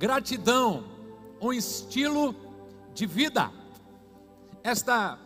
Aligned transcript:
Gratidão, 0.00 0.84
um 1.42 1.52
estilo 1.52 2.34
de 2.94 3.04
vida. 3.04 3.50
Esta 4.64 5.18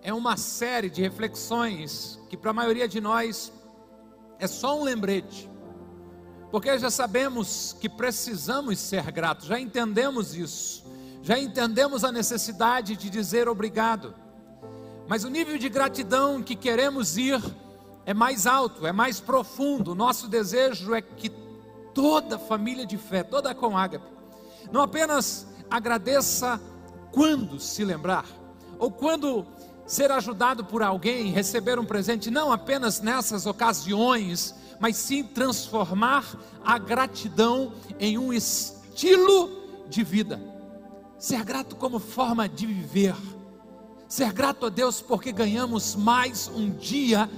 é 0.00 0.14
uma 0.14 0.36
série 0.36 0.88
de 0.88 1.02
reflexões 1.02 2.20
que, 2.30 2.36
para 2.36 2.52
a 2.52 2.54
maioria 2.54 2.86
de 2.86 3.00
nós, 3.00 3.52
é 4.38 4.46
só 4.46 4.78
um 4.78 4.84
lembrete, 4.84 5.50
porque 6.52 6.78
já 6.78 6.88
sabemos 6.88 7.76
que 7.80 7.88
precisamos 7.88 8.78
ser 8.78 9.10
gratos, 9.10 9.48
já 9.48 9.58
entendemos 9.58 10.36
isso, 10.36 10.84
já 11.20 11.36
entendemos 11.36 12.04
a 12.04 12.12
necessidade 12.12 12.94
de 12.94 13.10
dizer 13.10 13.48
obrigado, 13.48 14.14
mas 15.08 15.24
o 15.24 15.28
nível 15.28 15.58
de 15.58 15.68
gratidão 15.68 16.40
que 16.40 16.54
queremos 16.54 17.16
ir 17.16 17.42
é 18.06 18.14
mais 18.14 18.46
alto, 18.46 18.86
é 18.86 18.92
mais 18.92 19.18
profundo. 19.18 19.96
Nosso 19.96 20.28
desejo 20.28 20.94
é 20.94 21.02
que 21.02 21.41
toda 21.94 22.38
família 22.38 22.86
de 22.86 22.96
fé, 22.96 23.22
toda 23.22 23.50
a 23.50 23.54
Comágape, 23.54 24.06
não 24.70 24.82
apenas 24.82 25.46
agradeça 25.70 26.60
quando 27.10 27.58
se 27.58 27.84
lembrar, 27.84 28.24
ou 28.78 28.90
quando 28.90 29.46
ser 29.86 30.10
ajudado 30.10 30.64
por 30.64 30.82
alguém, 30.82 31.32
receber 31.32 31.78
um 31.78 31.84
presente, 31.84 32.30
não 32.30 32.52
apenas 32.52 33.00
nessas 33.00 33.46
ocasiões, 33.46 34.54
mas 34.80 34.96
sim 34.96 35.22
transformar 35.22 36.24
a 36.64 36.78
gratidão 36.78 37.72
em 38.00 38.16
um 38.18 38.32
estilo 38.32 39.50
de 39.88 40.02
vida. 40.02 40.40
Ser 41.18 41.44
grato 41.44 41.76
como 41.76 41.98
forma 41.98 42.48
de 42.48 42.66
viver. 42.66 43.14
Ser 44.08 44.32
grato 44.32 44.66
a 44.66 44.68
Deus 44.68 45.00
porque 45.00 45.30
ganhamos 45.30 45.94
mais 45.94 46.48
um 46.48 46.70
dia 46.70 47.30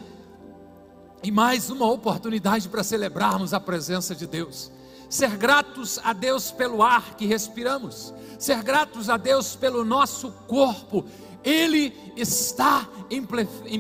e 1.25 1.31
mais 1.31 1.71
uma 1.71 1.91
oportunidade 1.91 2.69
para 2.69 2.85
celebrarmos 2.85 3.55
a 3.55 3.59
presença 3.59 4.15
de 4.15 4.27
Deus. 4.27 4.71
Ser 5.09 5.39
gratos 5.39 5.99
a 6.05 6.13
Deus 6.13 6.51
pelo 6.51 6.83
ar 6.83 7.17
que 7.17 7.25
respiramos, 7.25 8.13
ser 8.39 8.63
gratos 8.63 9.09
a 9.09 9.17
Deus 9.17 9.57
pelo 9.57 9.87
nosso 9.87 10.31
corpo, 10.47 11.03
ele 11.43 12.13
está 12.15 12.87
em, 13.11 13.25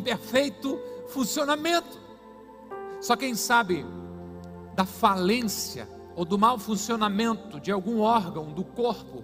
perfeito 0.00 0.80
funcionamento. 1.08 2.00
Só 2.98 3.14
quem 3.14 3.34
sabe 3.34 3.84
da 4.74 4.86
falência 4.86 5.86
ou 6.16 6.24
do 6.24 6.38
mau 6.38 6.58
funcionamento 6.58 7.60
de 7.60 7.70
algum 7.70 8.00
órgão 8.00 8.52
do 8.52 8.64
corpo, 8.64 9.22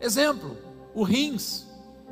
exemplo, 0.00 0.56
o 0.94 1.02
rins, 1.02 1.66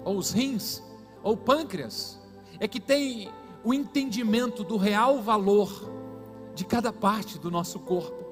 ou 0.04 0.16
os 0.16 0.32
rins, 0.32 0.82
ou 1.22 1.34
o 1.34 1.36
pâncreas, 1.36 2.18
é 2.58 2.66
que 2.66 2.80
tem 2.80 3.30
o 3.64 3.74
entendimento 3.74 4.62
do 4.64 4.76
real 4.76 5.20
valor 5.22 5.90
de 6.54 6.64
cada 6.64 6.92
parte 6.92 7.38
do 7.38 7.50
nosso 7.50 7.78
corpo. 7.78 8.26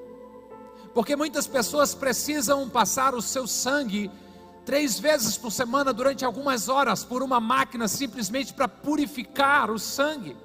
Porque 0.93 1.15
muitas 1.15 1.47
pessoas 1.47 1.93
precisam 1.93 2.67
passar 2.69 3.13
o 3.13 3.21
seu 3.21 3.47
sangue 3.47 4.09
três 4.65 4.99
vezes 4.99 5.37
por 5.37 5.51
semana 5.51 5.93
durante 5.93 6.25
algumas 6.25 6.67
horas 6.67 7.03
por 7.05 7.23
uma 7.23 7.39
máquina 7.39 7.87
simplesmente 7.87 8.53
para 8.53 8.67
purificar 8.67 9.71
o 9.71 9.79
sangue. 9.79 10.35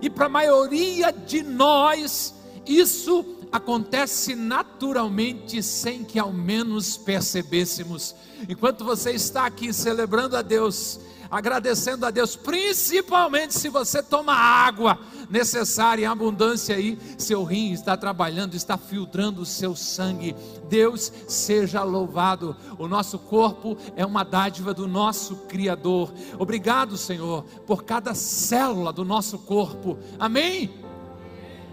E 0.00 0.08
para 0.08 0.26
a 0.26 0.30
maioria 0.30 1.12
de 1.12 1.42
nós, 1.42 2.34
isso 2.66 3.24
acontece 3.50 4.34
naturalmente 4.34 5.62
sem 5.62 6.04
que 6.04 6.18
ao 6.18 6.32
menos 6.32 6.96
percebêssemos. 6.96 8.14
Enquanto 8.48 8.84
você 8.84 9.12
está 9.12 9.46
aqui 9.46 9.72
celebrando 9.72 10.36
a 10.36 10.42
Deus, 10.42 11.00
agradecendo 11.30 12.06
a 12.06 12.10
Deus, 12.10 12.36
principalmente 12.36 13.54
se 13.54 13.68
você 13.68 14.02
toma 14.02 14.32
água 14.32 14.98
necessária 15.28 16.02
em 16.02 16.06
abundância 16.06 16.74
aí, 16.74 16.98
seu 17.18 17.44
rim 17.44 17.72
está 17.72 17.96
trabalhando, 17.96 18.54
está 18.54 18.78
filtrando 18.78 19.42
o 19.42 19.46
seu 19.46 19.76
sangue. 19.76 20.34
Deus 20.68 21.12
seja 21.28 21.82
louvado. 21.82 22.56
O 22.78 22.88
nosso 22.88 23.18
corpo 23.18 23.76
é 23.96 24.04
uma 24.04 24.24
dádiva 24.24 24.72
do 24.72 24.88
nosso 24.88 25.36
Criador. 25.48 26.12
Obrigado, 26.38 26.96
Senhor, 26.96 27.44
por 27.66 27.84
cada 27.84 28.14
célula 28.14 28.92
do 28.92 29.04
nosso 29.04 29.38
corpo. 29.38 29.98
Amém? 30.18 30.70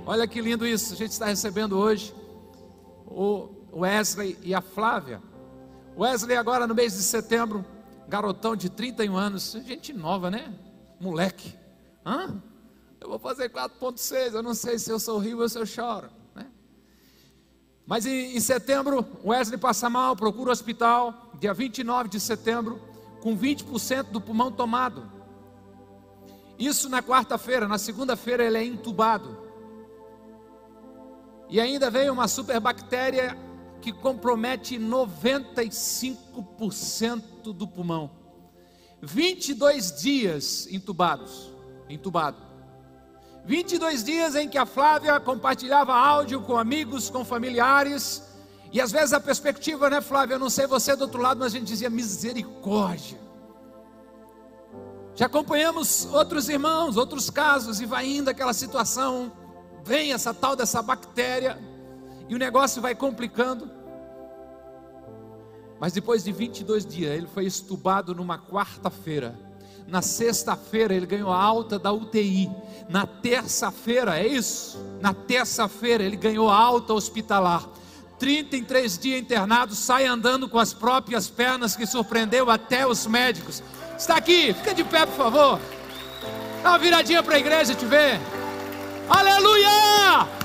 Olha 0.05 0.27
que 0.27 0.41
lindo 0.41 0.67
isso. 0.67 0.93
A 0.93 0.97
gente 0.97 1.11
está 1.11 1.25
recebendo 1.27 1.77
hoje 1.77 2.13
o 3.07 3.49
Wesley 3.73 4.37
e 4.43 4.53
a 4.53 4.61
Flávia. 4.61 5.21
Wesley 5.97 6.35
agora 6.35 6.67
no 6.67 6.75
mês 6.75 6.93
de 6.93 7.01
setembro 7.01 7.65
garotão 8.07 8.55
de 8.55 8.69
31 8.69 9.15
anos, 9.15 9.57
gente 9.65 9.93
nova, 9.93 10.29
né? 10.29 10.53
Moleque. 10.99 11.55
Hã? 12.05 12.41
Eu 12.99 13.09
vou 13.09 13.19
fazer 13.19 13.49
4.6, 13.49 14.33
eu 14.33 14.43
não 14.43 14.53
sei 14.53 14.79
se 14.79 14.89
eu 14.89 14.99
sorrio 14.99 15.41
ou 15.41 15.49
se 15.49 15.57
eu 15.57 15.65
choro. 15.65 16.09
Né? 16.33 16.47
Mas 17.85 18.05
em, 18.05 18.35
em 18.35 18.39
setembro, 18.39 19.05
Wesley 19.23 19.59
passa 19.59 19.89
mal, 19.89 20.15
procura 20.15 20.49
o 20.49 20.53
hospital, 20.53 21.31
dia 21.39 21.53
29 21.53 22.09
de 22.09 22.19
setembro, 22.19 22.81
com 23.21 23.37
20% 23.37 24.11
do 24.11 24.21
pulmão 24.21 24.51
tomado. 24.51 25.11
Isso 26.57 26.89
na 26.89 27.03
quarta-feira, 27.03 27.67
na 27.67 27.77
segunda-feira 27.77 28.43
ele 28.43 28.57
é 28.57 28.63
entubado. 28.63 29.45
E 31.49 31.59
ainda 31.59 31.91
veio 31.91 32.13
uma 32.13 32.27
superbactéria 32.27 33.37
que 33.81 33.91
compromete 33.91 34.79
95% 34.79 36.44
do 37.53 37.67
pulmão. 37.67 38.09
22 39.01 40.01
dias 40.01 40.67
entubados, 40.71 41.51
entubado. 41.89 42.37
22 43.45 44.03
dias 44.03 44.35
em 44.35 44.49
que 44.49 44.57
a 44.57 44.65
Flávia 44.65 45.19
compartilhava 45.19 45.93
áudio 45.93 46.41
com 46.41 46.57
amigos, 46.57 47.09
com 47.09 47.23
familiares, 47.23 48.23
e 48.71 48.81
às 48.81 48.91
vezes 48.91 49.13
a 49.13 49.19
perspectiva, 49.19 49.89
né, 49.89 50.01
Flávia? 50.01 50.35
Eu 50.35 50.39
não 50.39 50.49
sei 50.49 50.65
você 50.65 50.95
do 50.95 51.03
outro 51.03 51.21
lado, 51.21 51.39
mas 51.39 51.53
a 51.53 51.57
gente 51.57 51.67
dizia 51.67 51.89
misericórdia. 51.89 53.19
Já 55.13 55.27
acompanhamos 55.27 56.05
outros 56.05 56.49
irmãos, 56.49 56.97
outros 56.97 57.29
casos, 57.29 57.79
e 57.79 57.85
vai 57.85 58.05
indo 58.05 58.29
aquela 58.29 58.53
situação, 58.53 59.31
vem 59.83 60.11
essa 60.11 60.33
tal 60.33 60.55
dessa 60.55 60.81
bactéria, 60.81 61.57
e 62.27 62.35
o 62.35 62.37
negócio 62.37 62.81
vai 62.81 62.95
complicando. 62.95 63.71
Mas 65.79 65.93
depois 65.93 66.23
de 66.23 66.31
22 66.31 66.85
dias, 66.85 67.13
ele 67.13 67.27
foi 67.27 67.45
estubado 67.45 68.15
numa 68.15 68.37
quarta-feira. 68.37 69.37
Na 69.87 70.01
sexta-feira, 70.01 70.93
ele 70.93 71.05
ganhou 71.05 71.31
a 71.31 71.41
alta 71.41 71.77
da 71.77 71.91
UTI. 71.91 72.49
Na 72.89 73.05
terça-feira, 73.05 74.19
é 74.19 74.25
isso? 74.25 74.79
Na 74.99 75.13
terça-feira, 75.13 76.03
ele 76.03 76.15
ganhou 76.15 76.49
a 76.49 76.57
alta 76.57 76.93
hospitalar. 76.93 77.67
33 78.17 78.97
dias 78.97 79.19
internado, 79.19 79.75
sai 79.75 80.05
andando 80.05 80.47
com 80.47 80.57
as 80.57 80.73
próprias 80.73 81.29
pernas, 81.29 81.75
que 81.75 81.85
surpreendeu 81.85 82.49
até 82.49 82.87
os 82.87 83.05
médicos. 83.05 83.61
Está 83.97 84.15
aqui, 84.15 84.53
fica 84.53 84.73
de 84.73 84.83
pé, 84.83 85.05
por 85.05 85.15
favor. 85.15 85.59
Dá 86.63 86.71
uma 86.71 86.79
viradinha 86.79 87.21
para 87.21 87.35
a 87.35 87.39
igreja 87.39 87.75
te 87.75 87.85
ver. 87.85 88.19
Aleluia! 89.09 90.44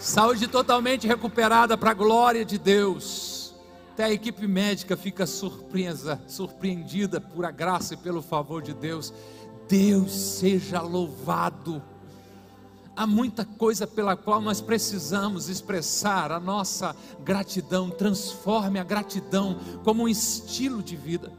Saúde 0.00 0.48
totalmente 0.48 1.06
recuperada 1.06 1.76
para 1.76 1.90
a 1.90 1.94
glória 1.94 2.42
de 2.42 2.56
Deus. 2.56 3.54
Até 3.92 4.04
a 4.04 4.10
equipe 4.10 4.46
médica 4.46 4.96
fica 4.96 5.26
surpresa, 5.26 6.18
surpreendida 6.26 7.20
por 7.20 7.44
a 7.44 7.50
graça 7.50 7.92
e 7.92 7.96
pelo 7.98 8.22
favor 8.22 8.62
de 8.62 8.72
Deus. 8.72 9.12
Deus 9.68 10.10
seja 10.10 10.80
louvado. 10.80 11.82
Há 12.96 13.06
muita 13.06 13.44
coisa 13.44 13.86
pela 13.86 14.16
qual 14.16 14.40
nós 14.40 14.62
precisamos 14.62 15.50
expressar 15.50 16.32
a 16.32 16.40
nossa 16.40 16.96
gratidão. 17.22 17.90
Transforme 17.90 18.78
a 18.78 18.84
gratidão 18.84 19.60
como 19.84 20.04
um 20.04 20.08
estilo 20.08 20.82
de 20.82 20.96
vida. 20.96 21.30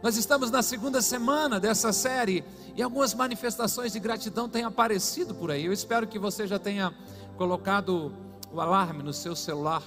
Nós 0.00 0.16
estamos 0.16 0.48
na 0.48 0.62
segunda 0.62 1.02
semana 1.02 1.58
dessa 1.58 1.92
série 1.92 2.44
e 2.76 2.82
algumas 2.82 3.14
manifestações 3.14 3.92
de 3.92 3.98
gratidão 3.98 4.48
têm 4.48 4.62
aparecido 4.62 5.34
por 5.34 5.50
aí. 5.50 5.64
Eu 5.64 5.72
espero 5.72 6.06
que 6.06 6.20
você 6.20 6.46
já 6.46 6.58
tenha 6.58 6.94
colocado 7.36 8.12
o 8.52 8.60
alarme 8.60 9.02
no 9.02 9.12
seu 9.12 9.34
celular 9.34 9.82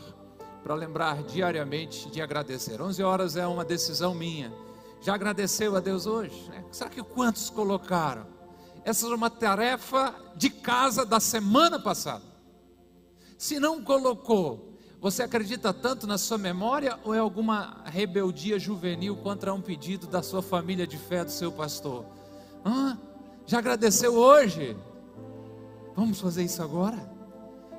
para 0.63 0.75
lembrar 0.75 1.23
diariamente 1.23 2.09
de 2.09 2.21
agradecer. 2.21 2.81
11 2.81 3.01
horas 3.01 3.37
é 3.37 3.47
uma 3.47 3.63
decisão 3.63 4.13
minha. 4.13 4.53
Já 5.01 5.15
agradeceu 5.15 5.75
a 5.75 5.79
Deus 5.79 6.05
hoje? 6.05 6.49
Né? 6.49 6.65
Será 6.71 6.89
que 6.89 7.01
quantos 7.01 7.49
colocaram? 7.49 8.25
Essa 8.83 9.05
é 9.05 9.15
uma 9.15 9.29
tarefa 9.29 10.13
de 10.35 10.49
casa 10.49 11.05
da 11.05 11.19
semana 11.19 11.79
passada. 11.79 12.23
Se 13.37 13.59
não 13.59 13.83
colocou, 13.83 14.73
você 14.99 15.23
acredita 15.23 15.73
tanto 15.73 16.07
na 16.07 16.17
sua 16.17 16.37
memória 16.37 16.99
ou 17.03 17.13
é 17.13 17.19
alguma 17.19 17.83
rebeldia 17.85 18.57
juvenil 18.57 19.15
contra 19.17 19.53
um 19.53 19.61
pedido 19.61 20.07
da 20.07 20.23
sua 20.23 20.41
família 20.41 20.87
de 20.87 20.97
fé, 20.97 21.23
do 21.23 21.31
seu 21.31 21.51
pastor? 21.51 22.05
Hã? 22.65 22.97
Já 23.45 23.59
agradeceu 23.59 24.15
hoje? 24.15 24.75
Vamos 25.95 26.19
fazer 26.19 26.43
isso 26.43 26.61
agora? 26.61 27.16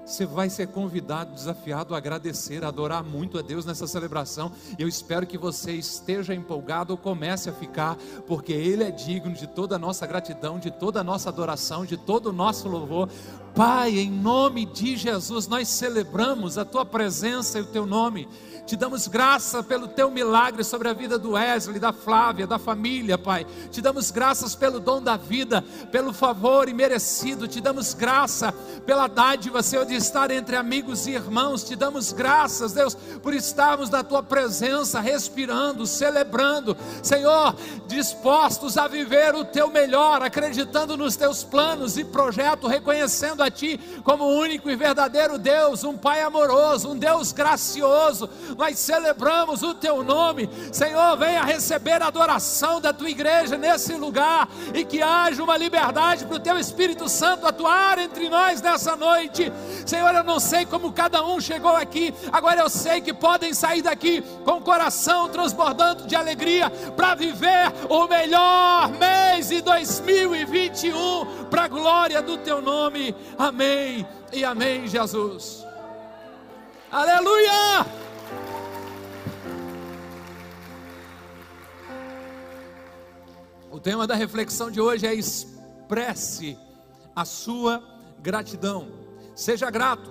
Você 0.09 0.25
vai 0.25 0.49
ser 0.49 0.69
convidado, 0.69 1.35
desafiado 1.35 1.95
a 1.95 1.99
agradecer, 1.99 2.65
a 2.65 2.69
adorar 2.69 3.05
muito 3.05 3.39
a 3.39 3.43
Deus 3.43 3.67
nessa 3.67 3.87
celebração. 3.87 4.51
Eu 4.79 4.89
espero 4.89 5.27
que 5.27 5.37
você 5.37 5.73
esteja 5.73 6.35
empolgado 6.35 6.95
ou 6.95 6.97
comece 6.97 7.51
a 7.51 7.53
ficar, 7.53 7.95
porque 8.27 8.55
Ele 8.55 8.85
é 8.85 8.91
digno 8.91 9.35
de 9.35 9.47
toda 9.47 9.77
a 9.77 9.79
nossa 9.79 10.07
gratidão, 10.07 10.59
de 10.59 10.71
toda 10.71 11.01
a 11.01 11.05
nossa 11.05 11.29
adoração, 11.29 11.85
de 11.85 11.99
todo 11.99 12.31
o 12.31 12.33
nosso 12.33 12.71
louvor. 12.71 13.11
Pai, 13.55 13.99
em 13.99 14.11
nome 14.11 14.65
de 14.65 14.97
Jesus, 14.97 15.47
nós 15.47 15.69
celebramos 15.69 16.57
a 16.57 16.65
tua 16.65 16.87
presença 16.87 17.59
e 17.59 17.63
o 17.63 17.67
teu 17.67 17.85
nome. 17.85 18.27
Te 18.69 18.77
damos 18.77 19.09
graça 19.09 19.63
pelo 19.63 19.89
teu 19.89 20.11
milagre 20.11 20.63
sobre 20.63 20.91
a 20.91 20.93
vida 20.93 21.19
do 21.19 21.31
Wesley, 21.31 21.81
da 21.81 21.91
Flávia, 21.91 22.47
da 22.47 22.59
família, 22.59 23.17
Pai. 23.17 23.47
Te 23.71 23.81
damos 23.81 24.11
graças 24.11 24.55
pelo 24.55 24.79
dom 24.79 25.01
da 25.01 25.17
vida, 25.17 25.65
pelo 25.91 26.13
favor 26.13 26.69
imerecido. 26.69 27.49
Te 27.49 27.63
damos 27.63 27.95
graça 27.95 28.53
pela 28.85 29.07
dádiva, 29.07 29.63
Senhor, 29.63 29.87
de 29.87 29.95
estar 29.95 30.31
entre 30.31 30.55
amigos 30.55 31.07
e 31.07 31.13
irmãos. 31.13 31.65
Te 31.65 31.75
damos 31.75 32.13
graças, 32.13 32.75
Deus, 32.75 32.95
por 33.23 33.33
estarmos 33.33 33.89
na 33.89 34.05
tua 34.05 34.23
presença, 34.23 35.01
respirando, 35.01 35.87
celebrando, 35.87 36.77
Senhor, 37.03 37.57
dispostos 37.87 38.77
a 38.77 38.87
viver 38.87 39.35
o 39.35 39.47
teu 39.47 39.71
melhor, 39.71 40.21
acreditando 40.23 40.95
nos 40.95 41.17
teus 41.17 41.43
planos 41.43 41.97
e 41.97 42.05
projetos, 42.05 42.71
reconhecendo 42.71 43.43
a 43.43 43.51
Ti 43.51 43.81
como 44.05 44.27
único 44.27 44.69
e 44.69 44.77
verdadeiro 44.77 45.39
Deus, 45.39 45.85
um 45.85 45.97
Pai 45.97 46.21
amoroso, 46.21 46.91
um 46.91 46.99
Deus 46.99 47.33
gracioso 47.33 48.29
nós 48.59 48.77
celebramos 48.77 49.63
o 49.63 49.73
teu 49.73 50.03
nome. 50.03 50.51
Senhor, 50.73 51.17
venha 51.17 51.45
receber 51.45 52.03
a 52.03 52.09
adoração 52.09 52.81
da 52.81 52.93
tua 52.93 53.09
igreja 53.09 53.57
nesse 53.57 53.95
lugar 53.95 54.49
e 54.75 54.85
que 54.85 55.01
haja 55.01 55.45
uma 55.45 55.57
liberdade 55.57 56.27
para 56.27 56.37
o 56.37 56.41
teu 56.41 56.59
Espírito 56.59 57.09
Santo 57.09 57.47
atuar 57.47 58.01
entre 58.01 58.29
nós 58.29 58.61
nessa 58.61 58.97
noite. 58.97 59.53
Senhor, 59.87 60.13
eu 60.13 60.25
não 60.25 60.41
sei 60.41 60.67
como 60.67 60.93
cada 60.93 61.25
um 61.25 61.41
chegou 61.41 61.77
aqui, 61.77 62.13
agora 62.33 62.61
eu 62.63 62.69
sei 62.69 63.01
que 63.01 63.15
podem 63.15 63.55
sair 63.55 63.81
daqui 63.81 64.23
com 64.45 64.55
o 64.55 64.61
coração 64.61 65.29
transbordando 65.29 66.09
de 66.09 66.17
alegria 66.17 66.69
para 66.97 67.15
viver 67.15 67.73
o 67.89 68.09
melhor 68.09 68.91
mês 68.91 69.51
de 69.51 69.61
2021 69.61 71.47
para 71.49 71.63
a 71.63 71.69
glória 71.69 72.21
do 72.21 72.37
teu 72.39 72.61
nome. 72.61 73.15
Amém 73.39 74.05
e 74.33 74.45
amém, 74.45 74.89
Jesus. 74.89 75.65
Aleluia! 76.91 78.08
O 83.79 83.81
tema 83.81 84.09
da 84.09 84.17
reflexão 84.17 84.73
de 84.73 84.81
hoje 84.81 85.07
é 85.07 85.15
expresse 85.15 86.59
a 87.15 87.25
sua 87.25 87.81
gratidão. 88.21 88.89
Seja 89.37 89.71
grato. 89.71 90.11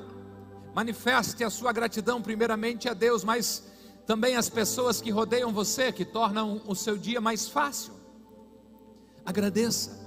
Manifeste 0.74 1.44
a 1.44 1.50
sua 1.50 1.74
gratidão 1.74 2.22
primeiramente 2.22 2.88
a 2.88 2.94
Deus, 2.94 3.26
mas 3.26 3.66
também 4.06 4.38
às 4.38 4.48
pessoas 4.50 5.02
que 5.02 5.12
rodeiam 5.12 5.52
você, 5.52 5.92
que 5.92 6.06
tornam 6.06 6.62
o 6.66 6.74
seu 6.74 6.98
dia 6.98 7.20
mais 7.20 7.50
fácil. 7.50 7.94
Agradeça. 9.26 10.00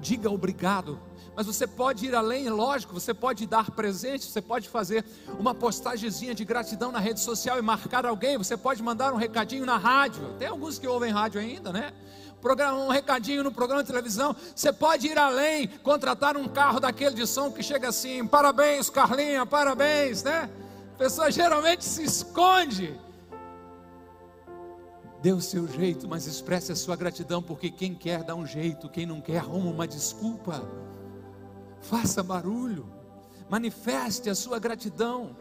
Diga 0.00 0.30
obrigado 0.30 1.00
mas 1.38 1.46
você 1.46 1.68
pode 1.68 2.04
ir 2.04 2.16
além, 2.16 2.48
é 2.48 2.50
lógico, 2.50 2.92
você 2.92 3.14
pode 3.14 3.46
dar 3.46 3.70
presente, 3.70 4.24
você 4.24 4.42
pode 4.42 4.68
fazer 4.68 5.04
uma 5.38 5.54
postagemzinha 5.54 6.34
de 6.34 6.44
gratidão 6.44 6.90
na 6.90 6.98
rede 6.98 7.20
social 7.20 7.56
e 7.56 7.62
marcar 7.62 8.04
alguém, 8.04 8.36
você 8.36 8.56
pode 8.56 8.82
mandar 8.82 9.14
um 9.14 9.16
recadinho 9.16 9.64
na 9.64 9.76
rádio. 9.76 10.34
Tem 10.36 10.48
alguns 10.48 10.80
que 10.80 10.88
ouvem 10.88 11.12
rádio 11.12 11.40
ainda, 11.40 11.72
né? 11.72 11.92
Programa, 12.40 12.78
um 12.78 12.88
recadinho 12.88 13.42
no 13.42 13.52
programa 13.52 13.82
de 13.82 13.88
televisão. 13.88 14.34
Você 14.54 14.72
pode 14.72 15.06
ir 15.06 15.18
além, 15.18 15.68
contratar 15.82 16.36
um 16.36 16.48
carro 16.48 16.80
daquele 16.80 17.14
de 17.14 17.26
som 17.26 17.50
que 17.50 17.62
chega 17.62 17.88
assim: 17.88 18.26
parabéns, 18.26 18.88
Carlinha, 18.90 19.44
parabéns, 19.44 20.22
né? 20.22 20.48
A 20.94 20.98
pessoa 20.98 21.30
geralmente 21.30 21.84
se 21.84 22.02
esconde. 22.04 22.98
Dê 25.20 25.32
o 25.32 25.40
seu 25.40 25.66
jeito, 25.66 26.08
mas 26.08 26.26
expresse 26.26 26.70
a 26.70 26.76
sua 26.76 26.94
gratidão, 26.94 27.42
porque 27.42 27.70
quem 27.70 27.92
quer 27.92 28.22
dá 28.22 28.36
um 28.36 28.46
jeito, 28.46 28.88
quem 28.88 29.04
não 29.04 29.20
quer 29.20 29.38
arruma 29.38 29.70
uma 29.70 29.86
desculpa. 29.86 30.62
Faça 31.80 32.22
barulho, 32.22 32.88
manifeste 33.48 34.30
a 34.30 34.34
sua 34.34 34.58
gratidão. 34.58 35.36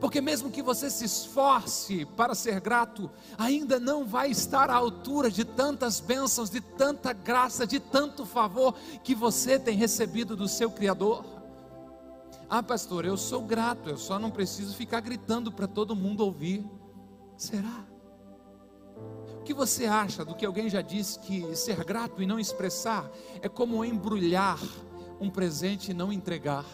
Porque 0.00 0.20
mesmo 0.20 0.50
que 0.50 0.62
você 0.62 0.90
se 0.90 1.04
esforce 1.04 2.04
para 2.16 2.34
ser 2.34 2.60
grato, 2.60 3.10
ainda 3.36 3.80
não 3.80 4.04
vai 4.04 4.30
estar 4.30 4.70
à 4.70 4.74
altura 4.74 5.30
de 5.30 5.44
tantas 5.44 6.00
bênçãos, 6.00 6.50
de 6.50 6.60
tanta 6.60 7.12
graça, 7.12 7.66
de 7.66 7.80
tanto 7.80 8.24
favor 8.24 8.74
que 9.02 9.14
você 9.14 9.58
tem 9.58 9.76
recebido 9.76 10.36
do 10.36 10.48
seu 10.48 10.70
Criador. 10.70 11.24
Ah, 12.48 12.62
pastor, 12.62 13.04
eu 13.04 13.16
sou 13.16 13.42
grato, 13.42 13.90
eu 13.90 13.98
só 13.98 14.18
não 14.18 14.30
preciso 14.30 14.74
ficar 14.74 15.00
gritando 15.00 15.52
para 15.52 15.66
todo 15.66 15.94
mundo 15.94 16.24
ouvir. 16.24 16.64
Será? 17.36 17.86
O 19.40 19.42
que 19.42 19.52
você 19.52 19.86
acha 19.86 20.24
do 20.24 20.34
que 20.34 20.46
alguém 20.46 20.68
já 20.68 20.80
disse 20.80 21.18
que 21.18 21.54
ser 21.54 21.84
grato 21.84 22.22
e 22.22 22.26
não 22.26 22.38
expressar 22.38 23.10
é 23.42 23.48
como 23.48 23.84
embrulhar 23.84 24.58
um 25.20 25.28
presente 25.28 25.90
e 25.90 25.94
não 25.94 26.12
entregar? 26.12 26.64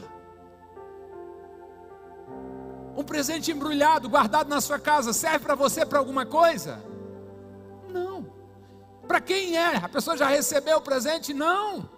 Um 2.96 3.02
presente 3.02 3.50
embrulhado, 3.50 4.08
guardado 4.08 4.48
na 4.48 4.60
sua 4.60 4.78
casa, 4.78 5.12
serve 5.12 5.40
para 5.40 5.54
você 5.54 5.84
para 5.84 5.98
alguma 5.98 6.24
coisa? 6.24 6.82
Não. 7.88 8.26
Para 9.06 9.20
quem 9.20 9.56
é? 9.56 9.76
A 9.76 9.88
pessoa 9.88 10.16
já 10.16 10.28
recebeu 10.28 10.78
o 10.78 10.82
presente? 10.82 11.34
Não. 11.34 11.88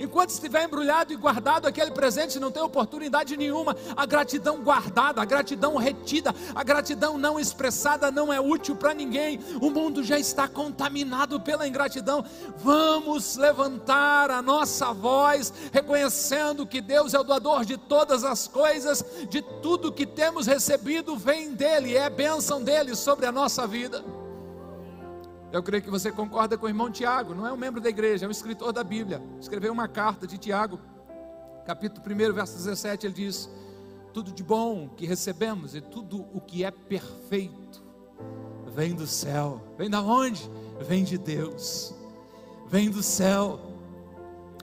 Enquanto 0.00 0.30
estiver 0.30 0.64
embrulhado 0.64 1.12
e 1.12 1.16
guardado 1.16 1.66
aquele 1.66 1.90
presente, 1.90 2.40
não 2.40 2.50
tem 2.50 2.62
oportunidade 2.62 3.36
nenhuma. 3.36 3.76
A 3.96 4.06
gratidão 4.06 4.62
guardada, 4.62 5.20
a 5.20 5.24
gratidão 5.24 5.76
retida, 5.76 6.34
a 6.54 6.62
gratidão 6.62 7.18
não 7.18 7.38
expressada 7.38 8.10
não 8.10 8.32
é 8.32 8.40
útil 8.40 8.76
para 8.76 8.94
ninguém. 8.94 9.40
O 9.60 9.70
mundo 9.70 10.02
já 10.02 10.18
está 10.18 10.48
contaminado 10.48 11.40
pela 11.40 11.66
ingratidão. 11.66 12.24
Vamos 12.58 13.36
levantar 13.36 14.30
a 14.30 14.42
nossa 14.42 14.92
voz, 14.92 15.52
reconhecendo 15.72 16.66
que 16.66 16.80
Deus 16.80 17.14
é 17.14 17.20
o 17.20 17.24
doador 17.24 17.64
de 17.64 17.76
todas 17.76 18.24
as 18.24 18.46
coisas, 18.48 19.04
de 19.28 19.42
tudo 19.62 19.92
que 19.92 20.06
temos 20.06 20.46
recebido 20.46 21.16
vem 21.16 21.52
dele, 21.52 21.96
é 21.96 22.08
bênção 22.08 22.62
dele 22.62 22.94
sobre 22.94 23.26
a 23.26 23.32
nossa 23.32 23.66
vida. 23.66 24.21
Eu 25.52 25.62
creio 25.62 25.82
que 25.82 25.90
você 25.90 26.10
concorda 26.10 26.56
com 26.56 26.64
o 26.64 26.68
irmão 26.68 26.90
Tiago, 26.90 27.34
não 27.34 27.46
é 27.46 27.52
um 27.52 27.56
membro 27.56 27.80
da 27.80 27.90
igreja, 27.90 28.24
é 28.24 28.28
um 28.28 28.32
escritor 28.32 28.72
da 28.72 28.82
Bíblia. 28.82 29.22
Escreveu 29.38 29.72
uma 29.72 29.86
carta 29.86 30.26
de 30.26 30.38
Tiago, 30.38 30.80
capítulo 31.66 32.02
1, 32.04 32.32
verso 32.32 32.56
17, 32.56 33.06
ele 33.06 33.14
diz: 33.14 33.50
Tudo 34.14 34.32
de 34.32 34.42
bom 34.42 34.88
que 34.88 35.04
recebemos 35.04 35.74
e 35.74 35.80
tudo 35.82 36.26
o 36.32 36.40
que 36.40 36.64
é 36.64 36.70
perfeito 36.70 37.82
vem 38.74 38.94
do 38.94 39.06
céu. 39.06 39.60
Vem 39.76 39.90
da 39.90 40.00
onde? 40.00 40.50
Vem 40.80 41.04
de 41.04 41.18
Deus. 41.18 41.94
Vem 42.68 42.90
do 42.90 43.02
céu. 43.02 43.60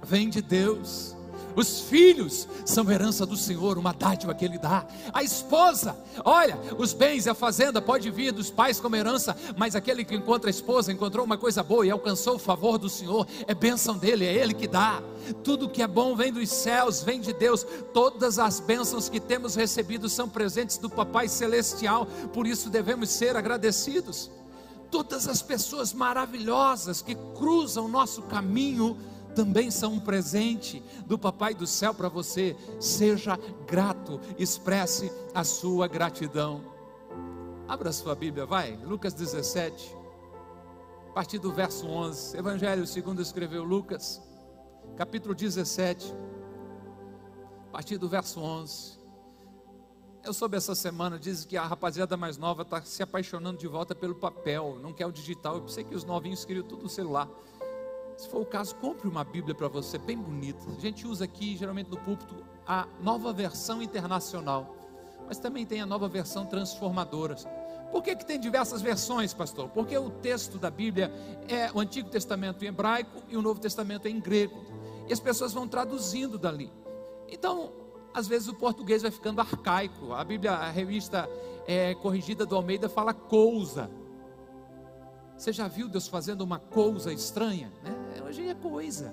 Vem 0.04 0.30
de 0.30 0.42
Deus. 0.42 1.16
Os 1.60 1.82
filhos 1.82 2.48
são 2.64 2.90
herança 2.90 3.26
do 3.26 3.36
Senhor, 3.36 3.78
uma 3.78 3.92
dádiva 3.92 4.34
que 4.34 4.46
Ele 4.46 4.58
dá. 4.58 4.88
A 5.12 5.22
esposa, 5.22 5.94
olha, 6.24 6.58
os 6.78 6.94
bens 6.94 7.26
e 7.26 7.30
a 7.30 7.34
fazenda 7.34 7.82
pode 7.82 8.10
vir 8.10 8.32
dos 8.32 8.50
pais 8.50 8.80
como 8.80 8.96
herança, 8.96 9.36
mas 9.58 9.76
aquele 9.76 10.06
que 10.06 10.16
encontra 10.16 10.50
a 10.50 10.52
esposa 10.52 10.90
encontrou 10.90 11.26
uma 11.26 11.38
coisa 11.38 11.62
boa 11.62 11.86
e 11.86 11.92
alcançou 11.92 12.36
o 12.36 12.40
favor 12.40 12.78
do 12.78 12.88
Senhor, 12.88 13.28
é 13.46 13.54
bênção 13.54 13.98
dele, 13.98 14.24
é 14.26 14.34
Ele 14.34 14.54
que 14.54 14.70
dá. 14.70 15.04
Tudo 15.44 15.68
que 15.68 15.82
é 15.82 15.88
bom 15.88 16.16
vem 16.16 16.32
dos 16.32 16.48
céus, 16.48 17.04
vem 17.04 17.20
de 17.20 17.34
Deus. 17.34 17.68
Todas 17.94 18.40
as 18.40 18.62
bênçãos 18.62 19.10
que 19.10 19.20
temos 19.20 19.56
recebido 19.56 20.08
são 20.08 20.30
presentes 20.30 20.78
do 20.78 20.90
Papai 20.90 21.28
Celestial, 21.28 22.06
por 22.34 22.48
isso 22.48 22.70
devemos 22.70 23.10
ser 23.10 23.36
agradecidos. 23.36 24.32
Todas 24.90 25.28
as 25.28 25.42
pessoas 25.42 25.92
maravilhosas 25.92 27.02
que 27.02 27.16
cruzam 27.38 27.86
o 27.86 27.90
nosso 27.90 28.22
caminho, 28.22 28.98
também 29.36 29.72
são 29.72 29.94
um 29.94 30.00
presente 30.00 30.84
do 31.06 31.18
Papai 31.18 31.54
do 31.54 31.68
céu 31.68 31.94
para 31.94 32.10
você. 32.10 32.56
Seja 32.80 33.38
grato, 33.66 34.20
expresse 34.38 35.12
a 35.34 35.44
sua 35.44 35.88
gratidão. 35.88 36.64
Abra 37.68 37.92
sua 37.92 38.16
Bíblia, 38.16 38.46
vai, 38.46 38.76
Lucas 38.78 39.14
17, 39.14 39.96
a 41.10 41.14
partir 41.14 41.38
do 41.38 41.52
verso 41.52 41.88
11. 41.88 42.36
Evangelho 42.36 42.88
segundo 42.88 43.22
escreveu 43.22 43.64
Lucas, 43.64 44.22
capítulo 44.98 45.36
17, 45.36 46.12
a 47.68 47.72
partir 47.72 47.98
do 47.98 48.10
verso 48.10 48.40
11. 48.40 49.00
Eu 50.24 50.34
soube 50.34 50.58
essa 50.58 50.76
semana, 50.76 51.18
diz 51.18 51.46
que 51.46 51.56
a 51.56 51.66
rapaziada 51.66 52.18
mais 52.18 52.38
nova 52.38 52.64
está 52.64 52.82
se 52.82 53.02
apaixonando 53.02 53.58
de 53.58 53.68
volta 53.68 53.96
pelo 53.96 54.16
papel, 54.16 54.78
não 54.82 54.92
quer 54.92 55.06
o 55.06 55.12
digital. 55.12 55.56
Eu 55.56 55.62
pensei 55.62 55.84
que 55.84 55.96
os 55.96 56.04
novinhos 56.04 56.44
queriam 56.44 56.66
tudo 56.66 56.84
no 56.84 56.90
celular. 56.90 57.30
Se 58.20 58.28
for 58.28 58.42
o 58.42 58.46
caso, 58.46 58.76
compre 58.76 59.08
uma 59.08 59.24
Bíblia 59.24 59.56
para 59.56 59.70
você, 59.70 59.98
bem 59.98 60.18
bonita. 60.18 60.60
A 60.78 60.82
gente 60.82 61.08
usa 61.08 61.24
aqui, 61.24 61.56
geralmente 61.56 61.90
no 61.90 61.96
púlpito, 61.96 62.36
a 62.68 62.86
nova 63.02 63.32
versão 63.32 63.82
internacional, 63.82 64.76
mas 65.26 65.40
também 65.40 65.66
tem 65.66 65.80
a 65.80 65.86
nova 65.86 66.10
versão 66.10 66.46
transformadora. 66.46 67.36
Por 67.94 68.04
que, 68.04 68.18
que 68.18 68.26
tem 68.26 68.38
diversas 68.38 68.82
versões, 68.82 69.34
pastor? 69.34 69.70
Porque 69.70 69.98
o 69.98 70.10
texto 70.10 70.58
da 70.58 70.70
Bíblia 70.70 71.10
é 71.48 71.72
o 71.74 71.80
Antigo 71.80 72.10
Testamento 72.10 72.66
em 72.66 72.68
hebraico 72.68 73.24
e 73.30 73.38
o 73.38 73.42
Novo 73.42 73.62
Testamento 73.62 74.06
em 74.06 74.20
grego. 74.20 74.66
E 75.08 75.14
as 75.14 75.20
pessoas 75.22 75.54
vão 75.54 75.66
traduzindo 75.66 76.38
dali. 76.38 76.70
Então, 77.30 77.72
às 78.14 78.28
vezes 78.28 78.50
o 78.50 78.54
português 78.54 79.02
vai 79.02 79.12
ficando 79.12 79.40
arcaico. 79.40 80.12
A 80.12 80.26
Bíblia, 80.26 80.52
a 80.52 80.70
revista 80.70 81.26
é, 81.66 81.96
corrigida 81.96 82.46
do 82.46 82.54
Almeida 82.54 82.90
fala 82.90 83.14
coisa. 83.14 83.90
Você 85.38 85.54
já 85.54 85.70
viu 85.70 85.88
Deus 85.88 86.06
fazendo 86.10 86.42
uma 86.42 86.60
coisa 86.60 87.14
estranha? 87.14 87.72
Né? 87.82 87.99
Hoje 88.30 88.48
é 88.48 88.54
coisa. 88.54 89.12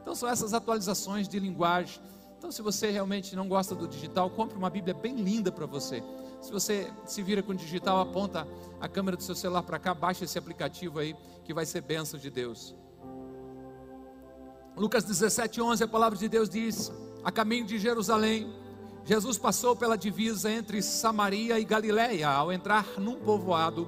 Então 0.00 0.14
são 0.14 0.26
essas 0.26 0.54
atualizações 0.54 1.28
de 1.28 1.38
linguagem 1.38 2.00
Então, 2.38 2.50
se 2.50 2.62
você 2.62 2.90
realmente 2.90 3.36
não 3.36 3.46
gosta 3.46 3.74
do 3.74 3.86
digital, 3.86 4.30
compre 4.30 4.56
uma 4.56 4.70
Bíblia 4.70 4.94
bem 4.94 5.16
linda 5.16 5.52
para 5.52 5.66
você. 5.66 6.02
Se 6.40 6.50
você 6.50 6.90
se 7.04 7.22
vira 7.22 7.42
com 7.42 7.52
o 7.52 7.54
digital, 7.54 8.00
aponta 8.00 8.48
a 8.80 8.88
câmera 8.88 9.18
do 9.18 9.22
seu 9.22 9.34
celular 9.34 9.64
para 9.64 9.78
cá, 9.78 9.92
baixa 9.92 10.24
esse 10.24 10.38
aplicativo 10.38 10.98
aí, 10.98 11.14
que 11.44 11.52
vai 11.52 11.66
ser 11.66 11.82
bênção 11.82 12.18
de 12.18 12.30
Deus. 12.30 12.74
Lucas 14.74 15.04
17, 15.04 15.60
11, 15.60 15.84
a 15.84 15.88
palavra 15.88 16.16
de 16.16 16.26
Deus 16.26 16.48
diz: 16.48 16.90
A 17.22 17.30
caminho 17.30 17.66
de 17.66 17.78
Jerusalém, 17.78 18.50
Jesus 19.04 19.36
passou 19.36 19.76
pela 19.76 19.98
divisa 19.98 20.50
entre 20.50 20.80
Samaria 20.80 21.60
e 21.60 21.64
Galiléia. 21.64 22.30
Ao 22.30 22.50
entrar 22.50 22.86
num 22.98 23.16
povoado, 23.16 23.86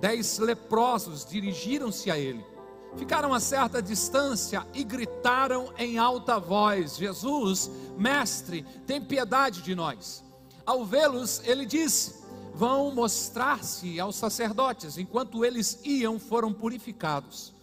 dez 0.00 0.38
leprosos 0.38 1.24
dirigiram-se 1.24 2.10
a 2.10 2.18
ele. 2.18 2.55
Ficaram 2.96 3.34
a 3.34 3.40
certa 3.40 3.82
distância 3.82 4.66
e 4.72 4.82
gritaram 4.82 5.72
em 5.76 5.98
alta 5.98 6.38
voz: 6.38 6.96
Jesus, 6.96 7.70
mestre, 7.96 8.62
tem 8.86 9.00
piedade 9.00 9.62
de 9.62 9.74
nós. 9.74 10.24
Ao 10.64 10.84
vê-los, 10.84 11.42
ele 11.44 11.66
disse: 11.66 12.14
Vão 12.54 12.94
mostrar-se 12.94 14.00
aos 14.00 14.16
sacerdotes. 14.16 14.96
Enquanto 14.96 15.44
eles 15.44 15.78
iam, 15.84 16.18
foram 16.18 16.52
purificados. 16.52 17.54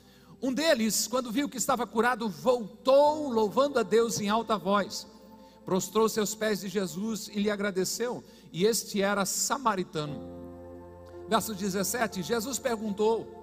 Um 0.41 0.53
deles, 0.53 1.07
quando 1.07 1.31
viu 1.31 1.49
que 1.49 1.57
estava 1.57 1.87
curado, 1.87 2.29
voltou 2.29 3.29
louvando 3.29 3.79
a 3.79 3.83
Deus 3.83 4.19
em 4.19 4.29
alta 4.29 4.57
voz. 4.57 5.07
Prostrou-se 5.65 6.19
aos 6.19 6.35
pés 6.35 6.59
de 6.59 6.67
Jesus 6.67 7.29
e 7.29 7.39
lhe 7.39 7.49
agradeceu, 7.49 8.23
e 8.51 8.65
este 8.65 9.01
era 9.01 9.25
samaritano. 9.25 10.21
Verso 11.27 11.55
17: 11.55 12.21
Jesus 12.21 12.59
perguntou: 12.59 13.42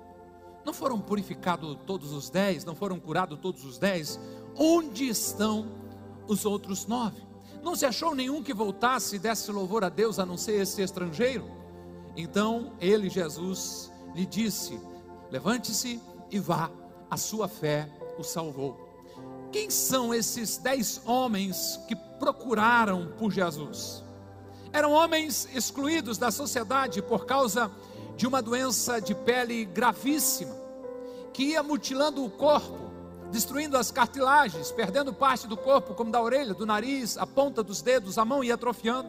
Não 0.64 0.72
foram 0.72 1.00
purificados 1.00 1.76
todos 1.86 2.12
os 2.12 2.30
dez? 2.30 2.64
Não 2.64 2.74
foram 2.74 2.98
curados 3.00 3.38
todos 3.38 3.64
os 3.64 3.78
dez? 3.78 4.18
Onde 4.56 5.08
estão 5.08 5.66
os 6.28 6.44
outros 6.44 6.86
nove? 6.86 7.22
Não 7.62 7.74
se 7.74 7.84
achou 7.84 8.14
nenhum 8.14 8.42
que 8.42 8.54
voltasse 8.54 9.16
e 9.16 9.18
desse 9.18 9.50
louvor 9.50 9.84
a 9.84 9.88
Deus, 9.88 10.18
a 10.18 10.26
não 10.26 10.36
ser 10.36 10.60
esse 10.60 10.82
estrangeiro? 10.82 11.50
Então 12.16 12.72
ele, 12.80 13.08
Jesus, 13.08 13.90
lhe 14.14 14.26
disse: 14.26 14.80
Levante-se 15.30 16.00
e 16.30 16.38
vá, 16.38 16.70
a 17.10 17.16
sua 17.16 17.48
fé 17.48 17.90
o 18.18 18.22
salvou. 18.22 18.88
Quem 19.52 19.68
são 19.68 20.14
esses 20.14 20.58
dez 20.58 21.02
homens 21.04 21.80
que 21.88 21.96
procuraram 21.96 23.12
por 23.18 23.30
Jesus? 23.32 24.04
Eram 24.72 24.92
homens 24.92 25.48
excluídos 25.52 26.16
da 26.16 26.30
sociedade 26.30 27.02
por 27.02 27.26
causa 27.26 27.68
de 27.68 27.89
uma 28.26 28.42
doença 28.42 29.00
de 29.00 29.14
pele 29.14 29.64
gravíssima, 29.64 30.54
que 31.32 31.44
ia 31.44 31.62
mutilando 31.62 32.24
o 32.24 32.30
corpo 32.30 32.90
destruindo 33.30 33.76
as 33.76 33.90
cartilagens, 33.90 34.72
perdendo 34.72 35.12
parte 35.12 35.46
do 35.46 35.56
corpo, 35.56 35.94
como 35.94 36.10
da 36.10 36.20
orelha, 36.20 36.52
do 36.52 36.66
nariz, 36.66 37.16
a 37.16 37.26
ponta 37.26 37.62
dos 37.62 37.80
dedos, 37.80 38.18
a 38.18 38.24
mão 38.24 38.42
ia 38.42 38.54
atrofiando. 38.54 39.08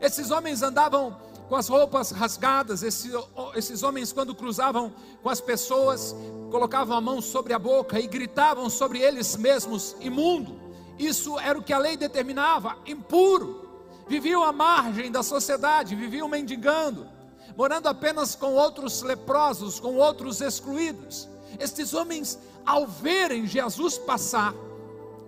Esses 0.00 0.30
homens 0.30 0.62
andavam 0.62 1.16
com 1.48 1.56
as 1.56 1.68
roupas 1.68 2.10
rasgadas, 2.10 2.82
esses, 2.82 3.10
esses 3.54 3.82
homens, 3.82 4.12
quando 4.12 4.34
cruzavam 4.34 4.92
com 5.22 5.30
as 5.30 5.40
pessoas, 5.40 6.14
colocavam 6.50 6.96
a 6.96 7.00
mão 7.00 7.22
sobre 7.22 7.54
a 7.54 7.58
boca 7.58 7.98
e 7.98 8.06
gritavam 8.06 8.68
sobre 8.68 8.98
eles 9.00 9.36
mesmos: 9.36 9.96
imundo. 10.00 10.60
Isso 10.98 11.38
era 11.38 11.58
o 11.58 11.62
que 11.62 11.72
a 11.72 11.78
lei 11.78 11.96
determinava, 11.96 12.76
impuro. 12.86 13.66
Viviam 14.06 14.42
à 14.42 14.52
margem 14.52 15.10
da 15.10 15.22
sociedade, 15.22 15.94
viviam 15.94 16.28
mendigando, 16.28 17.06
morando 17.58 17.88
apenas 17.88 18.36
com 18.36 18.54
outros 18.54 19.02
leprosos, 19.02 19.80
com 19.80 19.96
outros 19.96 20.40
excluídos. 20.40 21.28
Estes 21.58 21.92
homens 21.92 22.38
ao 22.64 22.86
verem 22.86 23.48
Jesus 23.48 23.98
passar, 23.98 24.54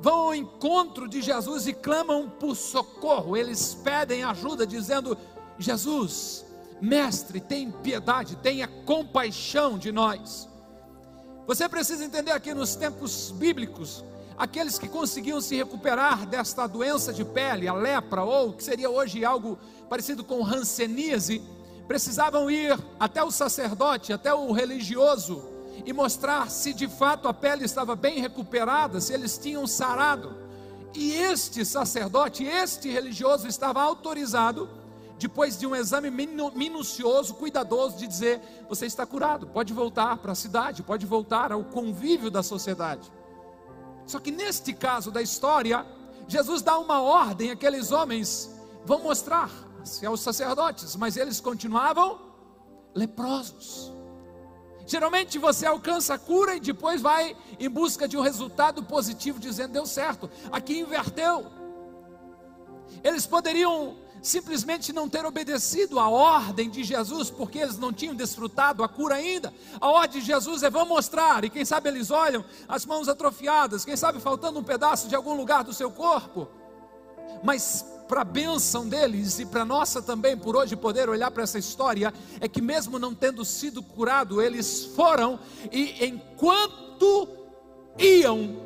vão 0.00 0.14
ao 0.14 0.34
encontro 0.34 1.08
de 1.08 1.20
Jesus 1.20 1.66
e 1.66 1.72
clamam 1.72 2.30
por 2.30 2.54
socorro. 2.54 3.36
Eles 3.36 3.74
pedem 3.74 4.22
ajuda, 4.22 4.64
dizendo: 4.64 5.18
Jesus, 5.58 6.44
mestre, 6.80 7.40
tem 7.40 7.68
piedade, 7.68 8.36
tenha 8.36 8.68
compaixão 8.68 9.76
de 9.76 9.90
nós. 9.90 10.48
Você 11.48 11.68
precisa 11.68 12.04
entender 12.04 12.30
aqui 12.30 12.54
nos 12.54 12.76
tempos 12.76 13.32
bíblicos, 13.32 14.04
aqueles 14.38 14.78
que 14.78 14.88
conseguiam 14.88 15.40
se 15.40 15.56
recuperar 15.56 16.24
desta 16.26 16.68
doença 16.68 17.12
de 17.12 17.24
pele, 17.24 17.66
a 17.66 17.74
lepra, 17.74 18.22
ou 18.22 18.52
que 18.52 18.62
seria 18.62 18.88
hoje 18.88 19.24
algo 19.24 19.58
parecido 19.88 20.22
com 20.22 20.46
hanseníase, 20.46 21.42
precisavam 21.90 22.48
ir 22.48 22.78
até 23.00 23.20
o 23.20 23.32
sacerdote, 23.32 24.12
até 24.12 24.32
o 24.32 24.52
religioso, 24.52 25.42
e 25.84 25.92
mostrar 25.92 26.48
se 26.48 26.72
de 26.72 26.86
fato 26.86 27.26
a 27.26 27.34
pele 27.34 27.64
estava 27.64 27.96
bem 27.96 28.20
recuperada, 28.20 29.00
se 29.00 29.12
eles 29.12 29.36
tinham 29.36 29.66
sarado. 29.66 30.36
E 30.94 31.14
este 31.14 31.64
sacerdote, 31.64 32.44
este 32.44 32.88
religioso, 32.88 33.48
estava 33.48 33.82
autorizado, 33.82 34.70
depois 35.18 35.58
de 35.58 35.66
um 35.66 35.74
exame 35.74 36.12
minucioso, 36.12 37.34
cuidadoso, 37.34 37.96
de 37.96 38.06
dizer: 38.06 38.40
você 38.68 38.86
está 38.86 39.04
curado, 39.04 39.48
pode 39.48 39.72
voltar 39.72 40.16
para 40.18 40.30
a 40.30 40.36
cidade, 40.36 40.84
pode 40.84 41.04
voltar 41.04 41.50
ao 41.50 41.64
convívio 41.64 42.30
da 42.30 42.44
sociedade. 42.44 43.10
Só 44.06 44.20
que 44.20 44.30
neste 44.30 44.72
caso 44.72 45.10
da 45.10 45.20
história, 45.20 45.84
Jesus 46.28 46.62
dá 46.62 46.78
uma 46.78 47.02
ordem 47.02 47.50
àqueles 47.50 47.90
homens, 47.90 48.48
vão 48.86 49.00
mostrar-se 49.80 50.06
aos 50.06 50.20
sacerdotes, 50.20 50.96
mas 50.96 51.16
eles 51.16 51.40
continuavam 51.40 52.20
leprosos. 52.94 53.92
Geralmente 54.86 55.38
você 55.38 55.66
alcança 55.66 56.14
a 56.14 56.18
cura 56.18 56.56
e 56.56 56.60
depois 56.60 57.00
vai 57.00 57.36
em 57.58 57.68
busca 57.68 58.08
de 58.08 58.16
um 58.16 58.20
resultado 58.20 58.82
positivo, 58.82 59.38
dizendo 59.38 59.72
deu 59.72 59.86
certo. 59.86 60.28
Aqui 60.50 60.80
inverteu. 60.80 61.46
Eles 63.04 63.24
poderiam 63.24 63.96
simplesmente 64.20 64.92
não 64.92 65.08
ter 65.08 65.24
obedecido 65.24 65.98
a 65.98 66.08
ordem 66.08 66.68
de 66.68 66.82
Jesus, 66.82 67.30
porque 67.30 67.58
eles 67.58 67.78
não 67.78 67.92
tinham 67.92 68.14
desfrutado 68.14 68.82
a 68.82 68.88
cura 68.88 69.14
ainda. 69.14 69.54
A 69.80 69.88
ordem 69.88 70.20
de 70.20 70.26
Jesus 70.26 70.62
é: 70.62 70.68
vão 70.68 70.84
mostrar, 70.84 71.44
e 71.44 71.50
quem 71.50 71.64
sabe 71.64 71.88
eles 71.88 72.10
olham 72.10 72.44
as 72.68 72.84
mãos 72.84 73.08
atrofiadas, 73.08 73.84
quem 73.84 73.96
sabe 73.96 74.20
faltando 74.20 74.58
um 74.58 74.64
pedaço 74.64 75.08
de 75.08 75.14
algum 75.14 75.34
lugar 75.34 75.62
do 75.62 75.72
seu 75.72 75.90
corpo. 75.90 76.48
Mas 77.42 77.84
para 78.08 78.22
a 78.22 78.24
bênção 78.24 78.88
deles 78.88 79.38
e 79.38 79.46
para 79.46 79.64
nossa 79.64 80.02
também, 80.02 80.36
por 80.36 80.56
hoje 80.56 80.74
poder 80.74 81.08
olhar 81.08 81.30
para 81.30 81.44
essa 81.44 81.58
história, 81.58 82.12
é 82.40 82.48
que 82.48 82.60
mesmo 82.60 82.98
não 82.98 83.14
tendo 83.14 83.44
sido 83.44 83.82
curado, 83.82 84.42
eles 84.42 84.86
foram 84.96 85.38
e 85.70 86.04
enquanto 86.04 87.28
iam, 87.96 88.56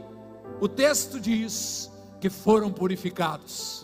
o 0.61 0.67
texto 0.67 1.21
diz 1.21 1.91
que 2.21 2.31
foram 2.31 2.73
purificados 2.73 3.84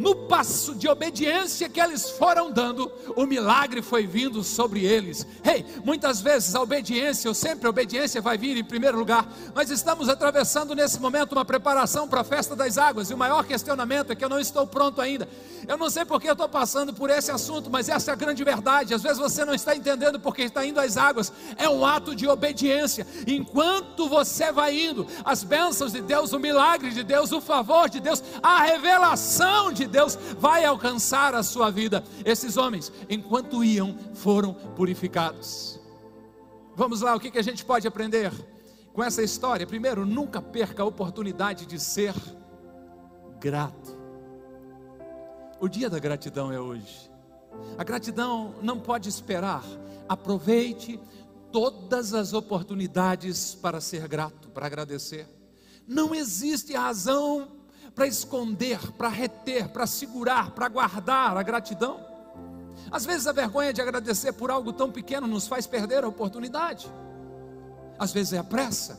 no 0.00 0.14
passo 0.14 0.74
de 0.74 0.88
obediência 0.88 1.68
que 1.68 1.78
eles 1.78 2.08
foram 2.08 2.50
dando, 2.50 2.90
o 3.14 3.26
milagre 3.26 3.82
foi 3.82 4.06
vindo 4.06 4.42
sobre 4.42 4.82
eles. 4.82 5.26
Hey, 5.44 5.64
muitas 5.84 6.22
vezes 6.22 6.54
a 6.54 6.62
obediência, 6.62 7.28
ou 7.28 7.34
sempre 7.34 7.66
a 7.66 7.70
obediência 7.70 8.22
vai 8.22 8.38
vir 8.38 8.56
em 8.56 8.64
primeiro 8.64 8.98
lugar. 8.98 9.30
Nós 9.54 9.68
estamos 9.68 10.08
atravessando 10.08 10.74
nesse 10.74 10.98
momento 10.98 11.32
uma 11.32 11.44
preparação 11.44 12.08
para 12.08 12.22
a 12.22 12.24
festa 12.24 12.56
das 12.56 12.78
águas, 12.78 13.10
e 13.10 13.14
o 13.14 13.18
maior 13.18 13.44
questionamento 13.44 14.10
é 14.10 14.14
que 14.14 14.24
eu 14.24 14.28
não 14.30 14.40
estou 14.40 14.66
pronto 14.66 15.02
ainda. 15.02 15.28
Eu 15.68 15.76
não 15.76 15.90
sei 15.90 16.06
porque 16.06 16.28
eu 16.28 16.32
estou 16.32 16.48
passando 16.48 16.94
por 16.94 17.10
esse 17.10 17.30
assunto, 17.30 17.68
mas 17.68 17.90
essa 17.90 18.10
é 18.10 18.14
a 18.14 18.16
grande 18.16 18.42
verdade. 18.42 18.94
Às 18.94 19.02
vezes 19.02 19.18
você 19.18 19.44
não 19.44 19.54
está 19.54 19.76
entendendo 19.76 20.18
porque 20.18 20.42
está 20.42 20.64
indo 20.64 20.80
às 20.80 20.96
águas. 20.96 21.30
É 21.58 21.68
um 21.68 21.84
ato 21.84 22.16
de 22.16 22.26
obediência. 22.26 23.06
Enquanto 23.26 24.08
você 24.08 24.50
vai 24.50 24.80
indo, 24.80 25.06
as 25.22 25.44
bênçãos 25.44 25.92
de 25.92 26.00
Deus, 26.00 26.32
o 26.32 26.38
milagre 26.38 26.90
de 26.90 27.02
Deus, 27.02 27.32
o 27.32 27.40
favor 27.40 27.90
de 27.90 28.00
Deus, 28.00 28.22
a 28.42 28.62
revelação 28.62 29.70
de 29.70 29.89
Deus 29.90 30.16
vai 30.38 30.64
alcançar 30.64 31.34
a 31.34 31.42
sua 31.42 31.70
vida. 31.70 32.02
Esses 32.24 32.56
homens, 32.56 32.92
enquanto 33.08 33.62
iam, 33.64 33.96
foram 34.14 34.54
purificados. 34.54 35.78
Vamos 36.74 37.00
lá, 37.00 37.14
o 37.14 37.20
que, 37.20 37.30
que 37.30 37.38
a 37.38 37.42
gente 37.42 37.64
pode 37.64 37.86
aprender 37.86 38.32
com 38.92 39.02
essa 39.02 39.22
história? 39.22 39.66
Primeiro, 39.66 40.06
nunca 40.06 40.40
perca 40.40 40.82
a 40.82 40.86
oportunidade 40.86 41.66
de 41.66 41.78
ser 41.78 42.14
grato. 43.38 43.98
O 45.60 45.68
dia 45.68 45.90
da 45.90 45.98
gratidão 45.98 46.50
é 46.50 46.58
hoje. 46.58 47.10
A 47.76 47.84
gratidão 47.84 48.54
não 48.62 48.78
pode 48.78 49.08
esperar. 49.08 49.64
Aproveite 50.08 50.98
todas 51.52 52.14
as 52.14 52.32
oportunidades 52.32 53.54
para 53.54 53.80
ser 53.80 54.06
grato, 54.08 54.48
para 54.48 54.66
agradecer. 54.66 55.28
Não 55.86 56.14
existe 56.14 56.74
razão 56.74 57.59
para 58.00 58.06
esconder, 58.06 58.80
para 58.92 59.10
reter, 59.10 59.68
para 59.68 59.86
segurar, 59.86 60.52
para 60.52 60.70
guardar 60.70 61.36
a 61.36 61.42
gratidão. 61.42 62.00
Às 62.90 63.04
vezes 63.04 63.26
a 63.26 63.32
vergonha 63.32 63.74
de 63.74 63.82
agradecer 63.82 64.32
por 64.32 64.50
algo 64.50 64.72
tão 64.72 64.90
pequeno 64.90 65.26
nos 65.26 65.46
faz 65.46 65.66
perder 65.66 66.02
a 66.02 66.08
oportunidade. 66.08 66.90
Às 67.98 68.10
vezes 68.10 68.32
é 68.32 68.38
a 68.38 68.42
pressa. 68.42 68.98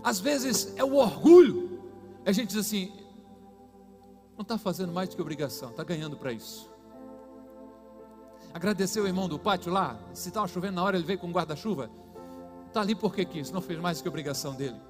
Às 0.00 0.20
vezes 0.20 0.74
é 0.76 0.84
o 0.84 0.94
orgulho. 0.94 1.82
A 2.24 2.30
gente 2.30 2.50
diz 2.50 2.58
assim: 2.58 2.92
não 4.36 4.42
está 4.42 4.56
fazendo 4.56 4.92
mais 4.92 5.08
do 5.08 5.16
que 5.16 5.22
obrigação, 5.22 5.70
está 5.70 5.82
ganhando 5.82 6.16
para 6.16 6.30
isso. 6.30 6.70
Agradeceu 8.54 9.02
o 9.02 9.06
irmão 9.08 9.28
do 9.28 9.40
pátio 9.40 9.72
lá, 9.72 9.98
se 10.14 10.28
estava 10.28 10.46
chovendo 10.46 10.76
na 10.76 10.84
hora, 10.84 10.96
ele 10.96 11.04
veio 11.04 11.18
com 11.18 11.32
guarda-chuva. 11.32 11.90
Está 12.68 12.80
ali 12.80 12.94
porque 12.94 13.24
quis, 13.24 13.50
não 13.50 13.60
fez 13.60 13.80
mais 13.80 13.98
do 13.98 14.04
que 14.04 14.08
obrigação 14.08 14.54
dele. 14.54 14.80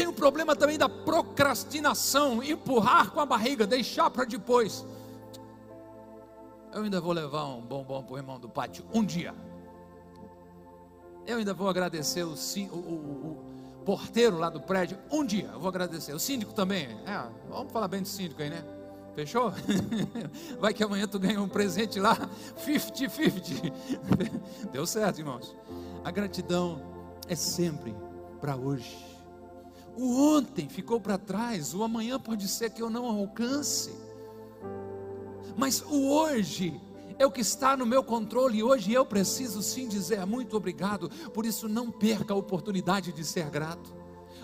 Tem 0.00 0.06
o 0.06 0.14
problema 0.14 0.56
também 0.56 0.78
da 0.78 0.88
procrastinação, 0.88 2.42
empurrar 2.42 3.10
com 3.10 3.20
a 3.20 3.26
barriga, 3.26 3.66
deixar 3.66 4.08
para 4.08 4.24
depois. 4.24 4.86
Eu 6.72 6.82
ainda 6.82 6.98
vou 7.02 7.12
levar 7.12 7.44
um 7.44 7.60
bombom 7.60 8.02
para 8.02 8.14
o 8.14 8.16
irmão 8.16 8.40
do 8.40 8.48
pátio 8.48 8.82
um 8.94 9.04
dia. 9.04 9.34
Eu 11.26 11.36
ainda 11.36 11.52
vou 11.52 11.68
agradecer 11.68 12.22
o, 12.22 12.30
o, 12.32 12.78
o, 12.78 13.82
o 13.82 13.84
porteiro 13.84 14.38
lá 14.38 14.48
do 14.48 14.62
prédio 14.62 14.96
um 15.12 15.22
dia. 15.22 15.50
Eu 15.52 15.60
vou 15.60 15.68
agradecer. 15.68 16.14
O 16.14 16.18
síndico 16.18 16.54
também. 16.54 16.86
É, 17.04 17.22
vamos 17.50 17.70
falar 17.70 17.86
bem 17.86 18.00
do 18.00 18.08
síndico 18.08 18.40
aí, 18.40 18.48
né? 18.48 18.64
Fechou? 19.14 19.52
Vai 20.58 20.72
que 20.72 20.82
amanhã 20.82 21.06
tu 21.06 21.18
ganha 21.18 21.42
um 21.42 21.48
presente 21.48 22.00
lá, 22.00 22.16
50-50. 22.66 23.70
Deu 24.72 24.86
certo, 24.86 25.18
irmãos. 25.18 25.54
A 26.02 26.10
gratidão 26.10 26.80
é 27.28 27.34
sempre 27.34 27.94
para 28.40 28.56
hoje. 28.56 29.19
O 29.96 30.36
ontem 30.36 30.68
ficou 30.68 31.00
para 31.00 31.18
trás, 31.18 31.74
o 31.74 31.82
amanhã 31.82 32.18
pode 32.18 32.48
ser 32.48 32.70
que 32.70 32.82
eu 32.82 32.88
não 32.88 33.06
alcance. 33.06 33.90
Mas 35.56 35.82
o 35.82 36.10
hoje 36.10 36.80
é 37.18 37.26
o 37.26 37.30
que 37.30 37.40
está 37.40 37.76
no 37.76 37.84
meu 37.84 38.02
controle 38.02 38.58
e 38.58 38.62
hoje 38.62 38.92
eu 38.92 39.04
preciso 39.04 39.62
sim 39.62 39.88
dizer 39.88 40.24
muito 40.26 40.56
obrigado. 40.56 41.10
Por 41.34 41.44
isso 41.44 41.68
não 41.68 41.90
perca 41.90 42.32
a 42.32 42.36
oportunidade 42.36 43.12
de 43.12 43.24
ser 43.24 43.50
grato. 43.50 43.94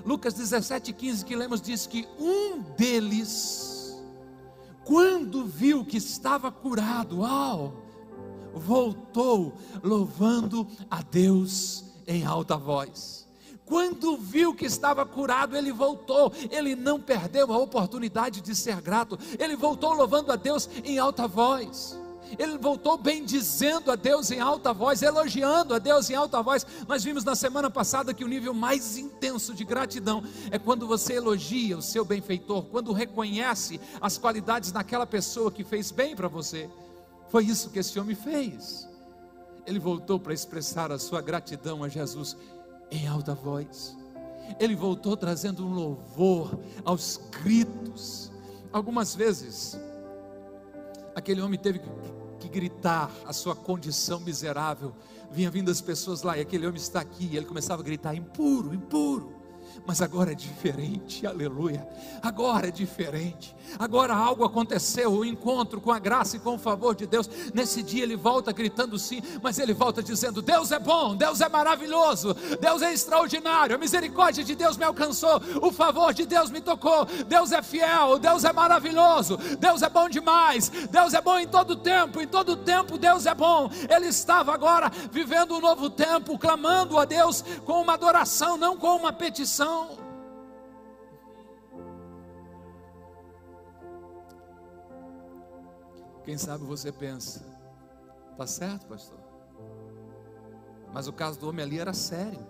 Lucas 0.04 0.34
17:15 0.34 1.24
que 1.24 1.34
lemos 1.34 1.60
diz 1.60 1.86
que 1.86 2.06
um 2.18 2.60
deles 2.76 3.76
quando 4.86 5.44
viu 5.44 5.84
que 5.84 5.96
estava 5.96 6.52
curado, 6.52 7.24
ao 7.24 7.86
voltou 8.54 9.52
louvando 9.82 10.66
a 10.88 11.02
Deus 11.02 11.84
em 12.06 12.24
alta 12.24 12.56
voz. 12.56 13.25
Quando 13.66 14.16
viu 14.16 14.54
que 14.54 14.64
estava 14.64 15.04
curado, 15.04 15.56
ele 15.56 15.72
voltou, 15.72 16.32
ele 16.50 16.76
não 16.76 17.00
perdeu 17.00 17.52
a 17.52 17.58
oportunidade 17.58 18.40
de 18.40 18.54
ser 18.54 18.80
grato, 18.80 19.18
ele 19.38 19.56
voltou 19.56 19.92
louvando 19.92 20.30
a 20.30 20.36
Deus 20.36 20.70
em 20.84 20.98
alta 20.98 21.26
voz. 21.26 21.98
Ele 22.38 22.58
voltou 22.58 22.96
bem 22.96 23.24
dizendo 23.24 23.90
a 23.90 23.96
Deus 23.96 24.30
em 24.30 24.40
alta 24.40 24.72
voz, 24.72 25.02
elogiando 25.02 25.74
a 25.74 25.78
Deus 25.78 26.10
em 26.10 26.14
alta 26.14 26.42
voz. 26.42 26.66
Nós 26.88 27.04
vimos 27.04 27.24
na 27.24 27.34
semana 27.34 27.70
passada 27.70 28.14
que 28.14 28.24
o 28.24 28.28
nível 28.28 28.52
mais 28.52 28.96
intenso 28.96 29.54
de 29.54 29.64
gratidão 29.64 30.22
é 30.50 30.58
quando 30.58 30.86
você 30.86 31.14
elogia 31.14 31.78
o 31.78 31.82
seu 31.82 32.04
benfeitor, 32.04 32.64
quando 32.64 32.92
reconhece 32.92 33.80
as 34.00 34.18
qualidades 34.18 34.72
daquela 34.72 35.06
pessoa 35.06 35.52
que 35.52 35.64
fez 35.64 35.90
bem 35.90 36.16
para 36.16 36.28
você. 36.28 36.68
Foi 37.28 37.44
isso 37.44 37.70
que 37.70 37.78
esse 37.78 37.98
homem 37.98 38.16
fez. 38.16 38.88
Ele 39.66 39.78
voltou 39.78 40.18
para 40.18 40.34
expressar 40.34 40.92
a 40.92 40.98
sua 40.98 41.20
gratidão 41.20 41.82
a 41.82 41.88
Jesus 41.88 42.36
em 42.90 43.06
alta 43.06 43.34
voz. 43.34 43.96
Ele 44.60 44.76
voltou 44.76 45.16
trazendo 45.16 45.66
um 45.66 45.72
louvor 45.72 46.58
aos 46.84 47.20
gritos. 47.42 48.30
Algumas 48.72 49.14
vezes, 49.14 49.78
aquele 51.14 51.40
homem 51.40 51.58
teve 51.58 51.80
que 51.80 51.88
que 52.38 52.48
gritar 52.48 53.10
a 53.24 53.32
sua 53.32 53.54
condição 53.54 54.20
miserável. 54.20 54.94
Vinha 55.30 55.50
vindo 55.50 55.70
as 55.70 55.80
pessoas 55.80 56.22
lá 56.22 56.38
e 56.38 56.40
aquele 56.40 56.66
homem 56.66 56.80
está 56.80 57.00
aqui. 57.00 57.28
E 57.32 57.36
ele 57.36 57.46
começava 57.46 57.82
a 57.82 57.84
gritar: 57.84 58.14
impuro, 58.14 58.74
impuro 58.74 59.35
mas 59.84 60.00
agora 60.00 60.32
é 60.32 60.34
diferente, 60.34 61.26
aleluia. 61.26 61.86
Agora 62.22 62.68
é 62.68 62.70
diferente. 62.70 63.54
Agora 63.78 64.14
algo 64.14 64.44
aconteceu, 64.44 65.12
o 65.12 65.24
encontro 65.24 65.80
com 65.80 65.90
a 65.90 65.98
graça 65.98 66.36
e 66.36 66.40
com 66.40 66.54
o 66.54 66.58
favor 66.58 66.94
de 66.94 67.06
Deus. 67.06 67.28
Nesse 67.52 67.82
dia 67.82 68.04
ele 68.04 68.16
volta 68.16 68.52
gritando 68.52 68.98
sim, 68.98 69.20
mas 69.42 69.58
ele 69.58 69.74
volta 69.74 70.02
dizendo: 70.02 70.40
Deus 70.40 70.70
é 70.70 70.78
bom, 70.78 71.14
Deus 71.16 71.40
é 71.40 71.48
maravilhoso, 71.48 72.34
Deus 72.60 72.80
é 72.82 72.92
extraordinário. 72.92 73.74
A 73.74 73.78
misericórdia 73.78 74.44
de 74.44 74.54
Deus 74.54 74.76
me 74.76 74.84
alcançou, 74.84 75.40
o 75.60 75.72
favor 75.72 76.14
de 76.14 76.24
Deus 76.24 76.50
me 76.50 76.60
tocou. 76.60 77.04
Deus 77.26 77.52
é 77.52 77.60
fiel, 77.60 78.18
Deus 78.18 78.44
é 78.44 78.52
maravilhoso, 78.52 79.36
Deus 79.58 79.82
é 79.82 79.88
bom 79.88 80.08
demais. 80.08 80.70
Deus 80.90 81.12
é 81.12 81.20
bom 81.20 81.38
em 81.38 81.48
todo 81.48 81.76
tempo, 81.76 82.20
em 82.20 82.26
todo 82.26 82.56
tempo 82.56 82.96
Deus 82.96 83.26
é 83.26 83.34
bom. 83.34 83.68
Ele 83.88 84.06
estava 84.06 84.54
agora 84.54 84.90
vivendo 85.10 85.56
um 85.56 85.60
novo 85.60 85.90
tempo, 85.90 86.38
clamando 86.38 86.98
a 86.98 87.04
Deus 87.04 87.44
com 87.64 87.82
uma 87.82 87.94
adoração, 87.94 88.56
não 88.56 88.76
com 88.76 88.96
uma 88.96 89.12
petição 89.12 89.65
coração. 89.66 89.98
Quem 96.24 96.36
sabe 96.36 96.64
você 96.64 96.90
pensa, 96.90 97.44
tá 98.36 98.46
certo, 98.46 98.86
pastor? 98.86 99.18
Mas 100.92 101.06
o 101.06 101.12
caso 101.12 101.38
do 101.38 101.48
homem 101.48 101.64
ali 101.64 101.78
era 101.78 101.92
sério. 101.92 102.44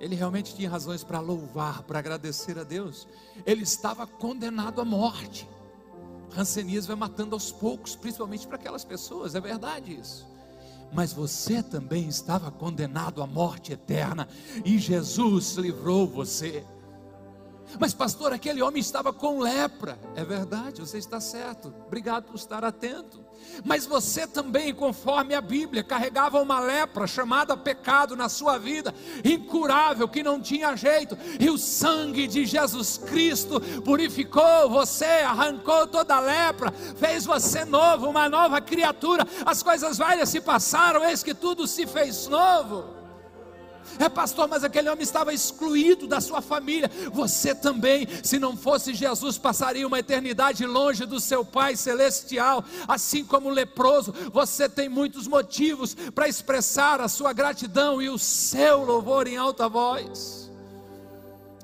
Ele 0.00 0.16
realmente 0.16 0.56
tinha 0.56 0.68
razões 0.68 1.04
para 1.04 1.20
louvar, 1.20 1.84
para 1.84 2.00
agradecer 2.00 2.58
a 2.58 2.64
Deus. 2.64 3.06
Ele 3.46 3.62
estava 3.62 4.06
condenado 4.06 4.80
à 4.80 4.84
morte. 4.84 5.48
Rancianismo 6.32 6.88
vai 6.88 6.96
matando 6.96 7.36
aos 7.36 7.52
poucos, 7.52 7.94
principalmente 7.94 8.48
para 8.48 8.56
aquelas 8.56 8.84
pessoas, 8.84 9.34
é 9.34 9.40
verdade 9.40 9.94
isso 9.94 10.31
mas 10.92 11.12
você 11.12 11.62
também 11.62 12.06
estava 12.08 12.50
condenado 12.50 13.22
à 13.22 13.26
morte 13.26 13.72
eterna, 13.72 14.28
e 14.64 14.78
Jesus 14.78 15.54
livrou 15.54 16.06
você. 16.06 16.64
Mas, 17.80 17.94
pastor, 17.94 18.32
aquele 18.32 18.62
homem 18.62 18.80
estava 18.80 19.12
com 19.12 19.40
lepra. 19.40 19.98
É 20.14 20.24
verdade, 20.24 20.80
você 20.80 20.98
está 20.98 21.20
certo. 21.20 21.72
Obrigado 21.86 22.24
por 22.24 22.34
estar 22.34 22.64
atento. 22.64 23.24
Mas 23.64 23.86
você 23.86 24.26
também, 24.26 24.74
conforme 24.74 25.34
a 25.34 25.40
Bíblia, 25.40 25.82
carregava 25.82 26.40
uma 26.40 26.60
lepra 26.60 27.06
chamada 27.06 27.56
pecado 27.56 28.16
na 28.16 28.28
sua 28.28 28.58
vida, 28.58 28.94
incurável, 29.24 30.08
que 30.08 30.22
não 30.22 30.40
tinha 30.40 30.76
jeito, 30.76 31.16
e 31.38 31.50
o 31.50 31.58
sangue 31.58 32.26
de 32.26 32.44
Jesus 32.44 32.98
Cristo 32.98 33.60
purificou 33.82 34.68
você, 34.68 35.04
arrancou 35.04 35.86
toda 35.86 36.16
a 36.16 36.20
lepra, 36.20 36.72
fez 36.96 37.24
você 37.24 37.64
novo, 37.64 38.08
uma 38.08 38.28
nova 38.28 38.60
criatura. 38.60 39.26
As 39.44 39.62
coisas 39.62 39.98
velhas 39.98 40.28
se 40.28 40.40
passaram, 40.40 41.04
eis 41.04 41.22
que 41.22 41.34
tudo 41.34 41.66
se 41.66 41.86
fez 41.86 42.26
novo. 42.28 43.01
É 43.98 44.08
pastor, 44.08 44.48
mas 44.48 44.64
aquele 44.64 44.88
homem 44.88 45.02
estava 45.02 45.32
excluído 45.32 46.06
da 46.06 46.20
sua 46.20 46.40
família. 46.40 46.90
Você 47.12 47.54
também, 47.54 48.06
se 48.22 48.38
não 48.38 48.56
fosse 48.56 48.94
Jesus, 48.94 49.38
passaria 49.38 49.86
uma 49.86 49.98
eternidade 49.98 50.64
longe 50.66 51.04
do 51.06 51.20
seu 51.20 51.44
Pai 51.44 51.76
celestial, 51.76 52.64
assim 52.86 53.24
como 53.24 53.48
o 53.48 53.52
leproso. 53.52 54.14
Você 54.32 54.68
tem 54.68 54.88
muitos 54.88 55.26
motivos 55.26 55.94
para 56.14 56.28
expressar 56.28 57.00
a 57.00 57.08
sua 57.08 57.32
gratidão 57.32 58.00
e 58.00 58.08
o 58.08 58.18
seu 58.18 58.84
louvor 58.84 59.26
em 59.26 59.36
alta 59.36 59.68
voz. 59.68 60.50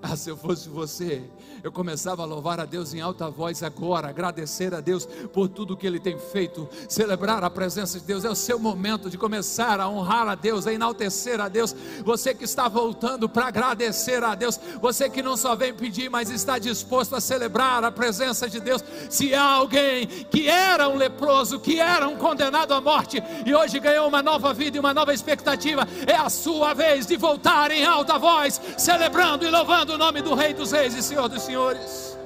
Ah, 0.03 0.17
se 0.17 0.31
eu 0.31 0.37
fosse 0.37 0.69
você, 0.69 1.29
eu 1.63 1.73
começava 1.73 2.23
a 2.23 2.27
louvar 2.27 2.61
a 2.61 2.65
Deus 2.65 2.95
em 2.95 3.01
alta 3.01 3.31
voz 3.31 3.63
agora, 3.63 4.09
agradecer 4.09 4.75
a 4.75 4.81
Deus 4.81 5.07
por 5.33 5.49
tudo 5.49 5.77
que 5.77 5.87
Ele 5.87 5.99
tem 5.99 6.19
feito, 6.19 6.69
celebrar 6.89 7.43
a 7.43 7.51
presença 7.51 7.99
de 7.99 8.07
Deus. 8.07 8.25
É 8.25 8.31
o 8.31 8.35
seu 8.35 8.59
momento 8.59 9.11
de 9.11 9.19
começar 9.19 9.81
a 9.81 9.89
honrar 9.89 10.29
a 10.29 10.35
Deus, 10.35 10.67
a 10.67 10.73
enaltecer 10.73 11.41
a 11.41 11.49
Deus. 11.49 11.75
Você 12.05 12.35
que 12.35 12.45
está 12.45 12.69
voltando 12.69 13.29
para 13.29 13.47
agradecer 13.47 14.23
a 14.23 14.35
Deus, 14.35 14.59
você 14.81 15.09
que 15.09 15.23
não 15.23 15.37
só 15.37 15.57
vem 15.57 15.75
pedir, 15.75 16.09
mas 16.09 16.31
está 16.31 16.59
disposto 16.59 17.17
a 17.17 17.21
celebrar 17.21 17.83
a 17.85 17.91
presença 17.91 18.49
de 18.49 18.61
Deus. 18.61 18.85
Se 19.11 19.35
há 19.35 19.43
alguém 19.43 20.07
que 20.07 20.49
era 20.49 20.89
um 20.89 20.97
leproso, 20.97 21.59
que 21.59 21.81
era 21.81 22.09
um 22.09 22.17
condenado 22.17 22.73
à 22.73 22.81
morte 22.81 23.23
e 23.45 23.55
hoje 23.55 23.81
ganhou 23.81 24.09
uma 24.09 24.23
nova 24.23 24.53
vida 24.55 24.77
e 24.77 24.81
uma 24.81 24.95
nova 24.95 25.13
expectativa, 25.13 25.87
é 26.07 26.15
a 26.15 26.31
sua 26.31 26.75
vez 26.75 27.07
de 27.07 27.17
voltar 27.17 27.71
em 27.71 27.85
alta 27.85 28.19
voz, 28.19 28.61
celebrando 28.77 29.45
e 29.45 29.51
louvando 29.51 29.95
o 29.95 29.99
nome 29.99 30.23
do 30.23 30.35
Rei 30.35 30.55
dos 30.55 30.73
Reis 30.73 30.95
e 30.95 31.03
Senhor 31.03 31.29
dos 31.29 31.48
senhores. 31.49 32.19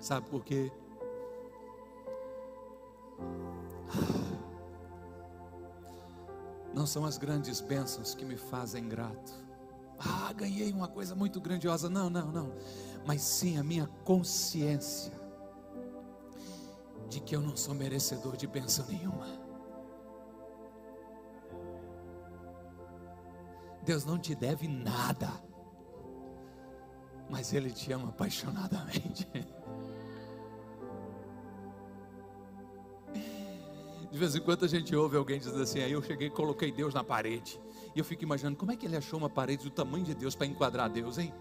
Sabe 0.00 0.28
por 0.28 0.44
quê? 0.44 0.72
Não 6.74 6.84
são 6.84 7.04
as 7.04 7.16
grandes 7.16 7.60
bênçãos 7.60 8.14
que 8.14 8.24
me 8.24 8.36
fazem 8.36 8.88
grato. 8.88 9.32
Ah, 9.98 10.32
ganhei 10.32 10.72
uma 10.72 10.88
coisa 10.88 11.14
muito 11.14 11.40
grandiosa. 11.40 11.88
Não, 11.88 12.10
não, 12.10 12.30
não. 12.30 12.52
Mas 13.06 13.22
sim 13.22 13.56
a 13.56 13.62
minha 13.62 13.86
consciência 14.04 15.12
de 17.08 17.20
que 17.20 17.36
eu 17.36 17.40
não 17.40 17.56
sou 17.56 17.74
merecedor 17.74 18.36
de 18.36 18.48
bênção 18.48 18.84
nenhuma. 18.86 19.45
Deus 23.86 24.04
não 24.04 24.18
te 24.18 24.34
deve 24.34 24.66
nada, 24.66 25.30
mas 27.30 27.54
Ele 27.54 27.70
te 27.70 27.92
ama 27.92 28.08
apaixonadamente. 28.08 29.28
De 34.10 34.18
vez 34.18 34.34
em 34.34 34.40
quando 34.40 34.64
a 34.64 34.68
gente 34.68 34.94
ouve 34.96 35.16
alguém 35.16 35.38
dizer 35.38 35.62
assim: 35.62 35.80
aí 35.80 35.92
eu 35.92 36.02
cheguei 36.02 36.26
e 36.26 36.30
coloquei 36.30 36.72
Deus 36.72 36.92
na 36.92 37.04
parede. 37.04 37.60
E 37.94 37.98
eu 37.98 38.04
fico 38.04 38.24
imaginando 38.24 38.56
como 38.56 38.72
é 38.72 38.76
que 38.76 38.86
ele 38.86 38.96
achou 38.96 39.18
uma 39.18 39.30
parede 39.30 39.64
do 39.64 39.70
tamanho 39.70 40.04
de 40.04 40.14
Deus 40.14 40.34
para 40.34 40.46
enquadrar 40.46 40.90
Deus, 40.90 41.18
hein? 41.18 41.32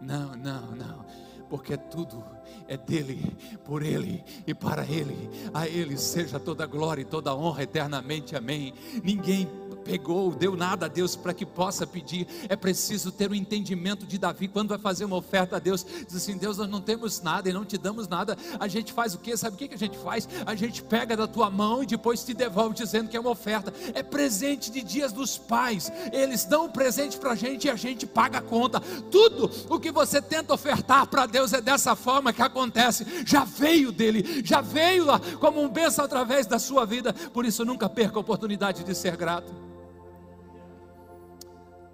Não, 0.00 0.34
não, 0.36 0.74
não. 0.74 1.04
porque 1.48 1.76
tudo 1.76 2.24
é 2.68 2.76
dele, 2.76 3.36
por 3.64 3.82
ele 3.82 4.24
e 4.46 4.54
para 4.54 4.84
ele. 4.86 5.28
A 5.52 5.66
ele 5.66 5.98
seja 5.98 6.38
toda 6.38 6.64
glória 6.66 7.02
e 7.02 7.04
toda 7.04 7.34
honra 7.34 7.64
eternamente. 7.64 8.36
Amém. 8.36 8.72
Ninguém 9.02 9.48
pegou, 9.86 10.32
deu 10.32 10.56
nada 10.56 10.86
a 10.86 10.88
Deus 10.88 11.14
para 11.14 11.32
que 11.32 11.46
possa 11.46 11.86
pedir. 11.86 12.26
É 12.48 12.56
preciso 12.56 13.12
ter 13.12 13.30
o 13.30 13.32
um 13.32 13.34
entendimento 13.34 14.04
de 14.04 14.18
Davi 14.18 14.48
quando 14.48 14.70
vai 14.70 14.78
fazer 14.78 15.04
uma 15.04 15.16
oferta 15.16 15.56
a 15.56 15.58
Deus. 15.60 15.86
Diz 16.06 16.16
assim: 16.16 16.36
Deus, 16.36 16.58
nós 16.58 16.68
não 16.68 16.80
temos 16.80 17.22
nada 17.22 17.48
e 17.48 17.52
não 17.52 17.64
te 17.64 17.78
damos 17.78 18.08
nada. 18.08 18.36
A 18.58 18.66
gente 18.66 18.92
faz 18.92 19.14
o 19.14 19.18
que? 19.18 19.36
Sabe 19.36 19.54
o 19.54 19.58
que 19.58 19.72
a 19.72 19.78
gente 19.78 19.96
faz? 19.98 20.28
A 20.44 20.54
gente 20.54 20.82
pega 20.82 21.16
da 21.16 21.26
tua 21.26 21.48
mão 21.48 21.82
e 21.82 21.86
depois 21.86 22.24
te 22.24 22.34
devolve 22.34 22.74
dizendo 22.74 23.08
que 23.08 23.16
é 23.16 23.20
uma 23.20 23.30
oferta. 23.30 23.72
É 23.94 24.02
presente 24.02 24.70
de 24.70 24.82
dias 24.82 25.12
dos 25.12 25.38
pais. 25.38 25.90
Eles 26.12 26.44
dão 26.44 26.64
um 26.64 26.70
presente 26.70 27.16
para 27.16 27.32
a 27.32 27.36
gente 27.36 27.66
e 27.66 27.70
a 27.70 27.76
gente 27.76 28.06
paga 28.06 28.38
a 28.38 28.42
conta. 28.42 28.80
Tudo 29.10 29.50
o 29.70 29.78
que 29.78 29.92
você 29.92 30.20
tenta 30.20 30.52
ofertar 30.52 31.06
para 31.06 31.26
Deus 31.26 31.52
é 31.52 31.60
dessa 31.60 31.94
forma 31.94 32.32
que 32.32 32.42
acontece. 32.42 33.06
Já 33.24 33.44
veio 33.44 33.92
dele, 33.92 34.42
já 34.44 34.60
veio 34.60 35.04
lá 35.04 35.20
como 35.38 35.62
um 35.62 35.68
bênção 35.68 36.04
através 36.04 36.46
da 36.46 36.58
sua 36.58 36.84
vida. 36.84 37.12
Por 37.12 37.44
isso 37.44 37.64
nunca 37.64 37.88
perca 37.88 38.18
a 38.18 38.20
oportunidade 38.20 38.82
de 38.82 38.94
ser 38.94 39.16
grato. 39.16 39.66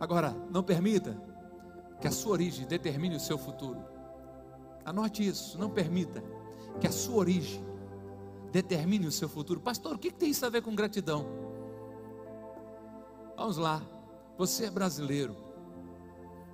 Agora, 0.03 0.35
não 0.51 0.65
permita 0.65 1.17
que 2.01 2.09
a 2.09 2.11
sua 2.11 2.33
origem 2.33 2.67
determine 2.67 3.15
o 3.15 3.21
seu 3.21 3.39
futuro. 3.39 3.81
Anote 4.85 5.25
isso, 5.25 5.57
não 5.57 5.71
permita 5.71 6.21
que 6.81 6.89
a 6.89 6.91
sua 6.91 7.19
origem 7.19 7.65
determine 8.51 9.07
o 9.07 9.13
seu 9.13 9.29
futuro. 9.29 9.61
Pastor, 9.61 9.95
o 9.95 9.99
que 10.01 10.11
tem 10.11 10.31
isso 10.31 10.45
a 10.45 10.49
ver 10.51 10.61
com 10.61 10.75
gratidão? 10.75 11.25
Vamos 13.37 13.57
lá, 13.57 13.81
você 14.37 14.65
é 14.65 14.71
brasileiro. 14.73 15.37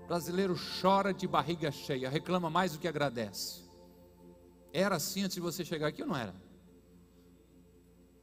Brasileiro 0.06 0.54
chora 0.82 1.14
de 1.14 1.26
barriga 1.26 1.72
cheia, 1.72 2.10
reclama 2.10 2.50
mais 2.50 2.72
do 2.72 2.78
que 2.78 2.86
agradece. 2.86 3.62
Era 4.74 4.96
assim 4.96 5.22
antes 5.22 5.36
de 5.36 5.40
você 5.40 5.64
chegar 5.64 5.86
aqui 5.86 6.02
ou 6.02 6.08
não 6.08 6.16
era? 6.16 6.34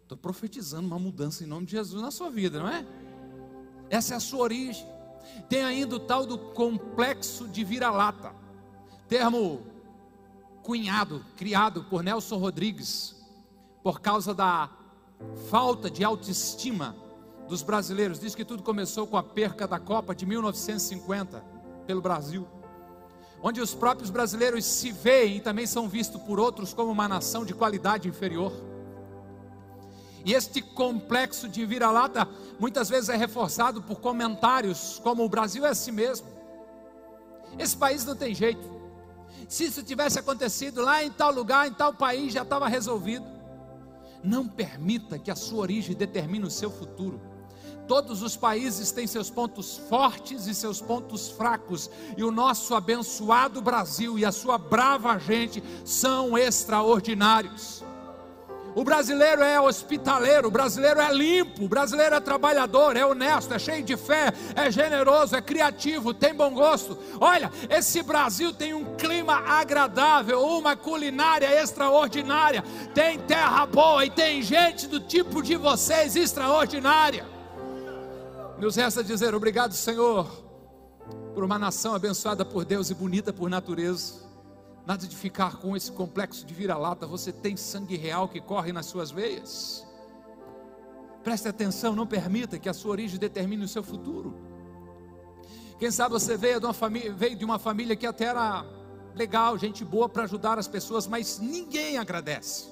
Estou 0.03 0.19
profetizando 0.19 0.85
uma 0.85 0.99
mudança 0.99 1.43
em 1.43 1.47
nome 1.47 1.65
de 1.65 1.71
Jesus 1.71 1.99
na 1.99 2.11
sua 2.11 2.29
vida, 2.29 2.59
não 2.59 2.69
é? 2.69 2.85
Essa 3.89 4.13
é 4.13 4.17
a 4.17 4.19
sua 4.19 4.41
origem. 4.41 4.93
Tem 5.49 5.63
ainda 5.63 5.95
o 5.95 5.99
tal 5.99 6.25
do 6.25 6.38
complexo 6.38 7.47
de 7.47 7.63
vira-lata, 7.63 8.33
termo 9.07 9.61
cunhado, 10.63 11.23
criado 11.38 11.83
por 11.83 12.03
Nelson 12.03 12.38
Rodrigues, 12.38 13.15
por 13.83 14.01
causa 14.01 14.33
da 14.33 14.69
falta 15.49 15.89
de 15.89 16.03
autoestima 16.03 16.95
dos 17.47 17.61
brasileiros. 17.61 18.19
Diz 18.19 18.33
que 18.33 18.43
tudo 18.43 18.63
começou 18.63 19.05
com 19.05 19.17
a 19.17 19.23
perca 19.23 19.67
da 19.67 19.79
Copa 19.79 20.15
de 20.15 20.25
1950 20.25 21.43
pelo 21.85 22.01
Brasil, 22.01 22.47
onde 23.41 23.61
os 23.61 23.75
próprios 23.75 24.09
brasileiros 24.09 24.65
se 24.65 24.91
veem 24.91 25.38
e 25.38 25.39
também 25.39 25.67
são 25.67 25.88
vistos 25.88 26.21
por 26.23 26.39
outros 26.39 26.73
como 26.73 26.91
uma 26.91 27.07
nação 27.07 27.45
de 27.45 27.53
qualidade 27.53 28.07
inferior. 28.07 28.51
E 30.25 30.33
este 30.33 30.59
complexo 30.59 31.47
de 31.47 31.63
vira-lata 31.67 32.27
muitas 32.59 32.89
vezes 32.89 33.09
é 33.09 33.15
reforçado 33.15 33.83
por 33.83 33.99
comentários 33.99 34.99
como 35.03 35.23
o 35.23 35.29
Brasil 35.29 35.63
é 35.63 35.69
assim 35.69 35.91
mesmo. 35.91 36.27
Esse 37.59 37.77
país 37.77 38.03
não 38.03 38.15
tem 38.15 38.33
jeito. 38.33 38.67
Se 39.47 39.65
isso 39.65 39.83
tivesse 39.83 40.17
acontecido 40.17 40.81
lá 40.81 41.03
em 41.03 41.11
tal 41.11 41.31
lugar, 41.31 41.67
em 41.67 41.73
tal 41.73 41.93
país, 41.93 42.33
já 42.33 42.41
estava 42.41 42.67
resolvido. 42.67 43.25
Não 44.23 44.47
permita 44.47 45.19
que 45.19 45.29
a 45.29 45.35
sua 45.35 45.59
origem 45.59 45.95
determine 45.95 46.43
o 46.43 46.51
seu 46.51 46.71
futuro. 46.71 47.21
Todos 47.88 48.23
os 48.23 48.35
países 48.35 48.91
têm 48.91 49.05
seus 49.05 49.29
pontos 49.29 49.77
fortes 49.77 50.47
e 50.47 50.55
seus 50.55 50.81
pontos 50.81 51.29
fracos, 51.29 51.88
e 52.17 52.23
o 52.23 52.31
nosso 52.31 52.73
abençoado 52.73 53.61
Brasil 53.61 54.17
e 54.17 54.25
a 54.25 54.31
sua 54.31 54.57
brava 54.57 55.19
gente 55.19 55.63
são 55.85 56.35
extraordinários. 56.35 57.83
O 58.75 58.83
brasileiro 58.83 59.41
é 59.41 59.57
hospitaleiro, 59.57 60.49
o 60.49 60.51
brasileiro 60.51 60.99
é 60.99 61.09
limpo, 61.13 61.63
o 61.63 61.67
brasileiro 61.69 62.13
é 62.13 62.19
trabalhador, 62.19 62.97
é 62.97 63.05
honesto, 63.05 63.53
é 63.53 63.57
cheio 63.57 63.81
de 63.81 63.95
fé, 63.95 64.33
é 64.53 64.69
generoso, 64.69 65.33
é 65.33 65.41
criativo, 65.41 66.13
tem 66.13 66.35
bom 66.35 66.53
gosto. 66.53 66.97
Olha, 67.21 67.49
esse 67.69 68.03
Brasil 68.03 68.51
tem 68.51 68.73
um 68.73 68.97
clima 68.97 69.35
agradável, 69.47 70.41
uma 70.41 70.75
culinária 70.75 71.49
extraordinária, 71.61 72.65
tem 72.93 73.17
terra 73.17 73.65
boa 73.65 74.05
e 74.05 74.09
tem 74.09 74.41
gente 74.41 74.88
do 74.88 74.99
tipo 74.99 75.41
de 75.41 75.55
vocês 75.55 76.17
extraordinária. 76.17 77.25
Nos 78.59 78.75
resta 78.75 79.01
dizer 79.01 79.33
obrigado, 79.33 79.71
Senhor, 79.71 80.29
por 81.33 81.45
uma 81.45 81.57
nação 81.57 81.95
abençoada 81.95 82.43
por 82.43 82.65
Deus 82.65 82.89
e 82.89 82.93
bonita 82.93 83.31
por 83.31 83.49
natureza. 83.49 84.24
Nada 84.86 85.08
de 85.08 85.15
ficar 85.15 85.58
com 85.58 85.76
esse 85.76 85.91
complexo 85.91 86.45
de 86.45 86.54
vira-lata. 86.54 87.08
Você 87.08 87.32
tem 87.32 87.58
sangue 87.58 87.98
real 87.98 88.28
que 88.28 88.39
corre 88.39 88.71
nas 88.71 88.86
suas 88.86 89.10
veias. 89.10 89.86
Preste 91.24 91.48
atenção, 91.48 91.95
não 91.95 92.06
permita 92.06 92.60
que 92.60 92.69
a 92.69 92.74
sua 92.74 92.91
origem 92.91 93.17
determine 93.17 93.63
o 93.63 93.67
seu 93.67 93.82
futuro. 93.82 94.36
Quem 95.80 95.89
sabe 95.89 96.13
você 96.13 96.38
veio 96.38 96.60
de 96.60 96.65
uma 96.67 96.74
família, 96.74 97.12
veio 97.12 97.36
de 97.36 97.43
uma 97.43 97.58
família 97.58 97.95
que 97.95 98.06
até 98.06 98.26
era 98.26 98.63
legal, 99.15 99.58
gente 99.58 99.84
boa 99.84 100.08
para 100.08 100.24
ajudar 100.24 100.60
as 100.60 100.67
pessoas, 100.67 101.08
mas 101.08 101.39
ninguém 101.39 101.98
agradece. 101.98 102.69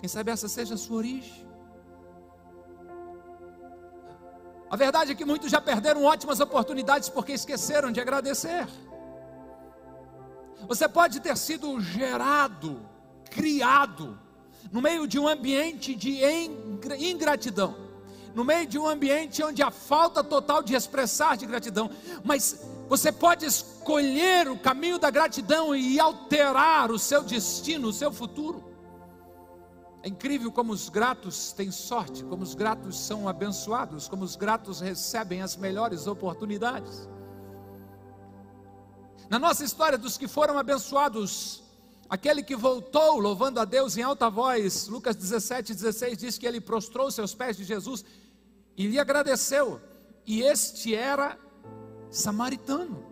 Quem 0.00 0.08
sabe 0.08 0.30
essa 0.30 0.48
seja 0.48 0.74
a 0.74 0.78
sua 0.78 0.96
origem. 0.96 1.46
A 4.70 4.76
verdade 4.76 5.12
é 5.12 5.14
que 5.14 5.24
muitos 5.24 5.50
já 5.50 5.60
perderam 5.60 6.04
ótimas 6.04 6.40
oportunidades 6.40 7.08
porque 7.08 7.32
esqueceram 7.32 7.92
de 7.92 8.00
agradecer. 8.00 8.66
Você 10.66 10.88
pode 10.88 11.20
ter 11.20 11.36
sido 11.36 11.80
gerado, 11.80 12.80
criado, 13.30 14.18
no 14.72 14.80
meio 14.80 15.06
de 15.06 15.18
um 15.18 15.28
ambiente 15.28 15.94
de 15.94 16.20
ingratidão, 16.98 17.76
no 18.34 18.44
meio 18.44 18.66
de 18.66 18.78
um 18.78 18.86
ambiente 18.86 19.42
onde 19.42 19.62
há 19.62 19.70
falta 19.70 20.22
total 20.22 20.62
de 20.62 20.74
expressar 20.74 21.36
de 21.36 21.46
gratidão, 21.46 21.90
mas 22.24 22.66
você 22.88 23.10
pode 23.10 23.46
escolher 23.46 24.48
o 24.48 24.58
caminho 24.58 24.98
da 24.98 25.10
gratidão 25.10 25.74
e 25.74 25.98
alterar 25.98 26.90
o 26.90 26.98
seu 26.98 27.22
destino, 27.22 27.88
o 27.88 27.92
seu 27.92 28.12
futuro. 28.12 28.64
É 30.02 30.08
incrível 30.08 30.52
como 30.52 30.72
os 30.72 30.88
gratos 30.88 31.52
têm 31.52 31.70
sorte, 31.70 32.22
como 32.24 32.42
os 32.42 32.54
gratos 32.54 32.98
são 32.98 33.28
abençoados, 33.28 34.08
como 34.08 34.24
os 34.24 34.36
gratos 34.36 34.80
recebem 34.80 35.42
as 35.42 35.56
melhores 35.56 36.06
oportunidades. 36.06 37.08
Na 39.28 39.40
nossa 39.40 39.64
história 39.64 39.98
dos 39.98 40.16
que 40.16 40.28
foram 40.28 40.56
abençoados, 40.56 41.62
aquele 42.08 42.44
que 42.44 42.54
voltou 42.54 43.18
louvando 43.18 43.58
a 43.58 43.64
Deus 43.64 43.96
em 43.96 44.02
alta 44.02 44.30
voz, 44.30 44.86
Lucas 44.86 45.16
17, 45.16 45.74
16 45.74 46.18
diz 46.18 46.38
que 46.38 46.46
ele 46.46 46.60
prostrou 46.60 47.10
seus 47.10 47.34
pés 47.34 47.56
de 47.56 47.64
Jesus 47.64 48.04
e 48.76 48.86
lhe 48.86 49.00
agradeceu, 49.00 49.80
e 50.24 50.42
este 50.42 50.94
era 50.94 51.36
samaritano. 52.08 53.04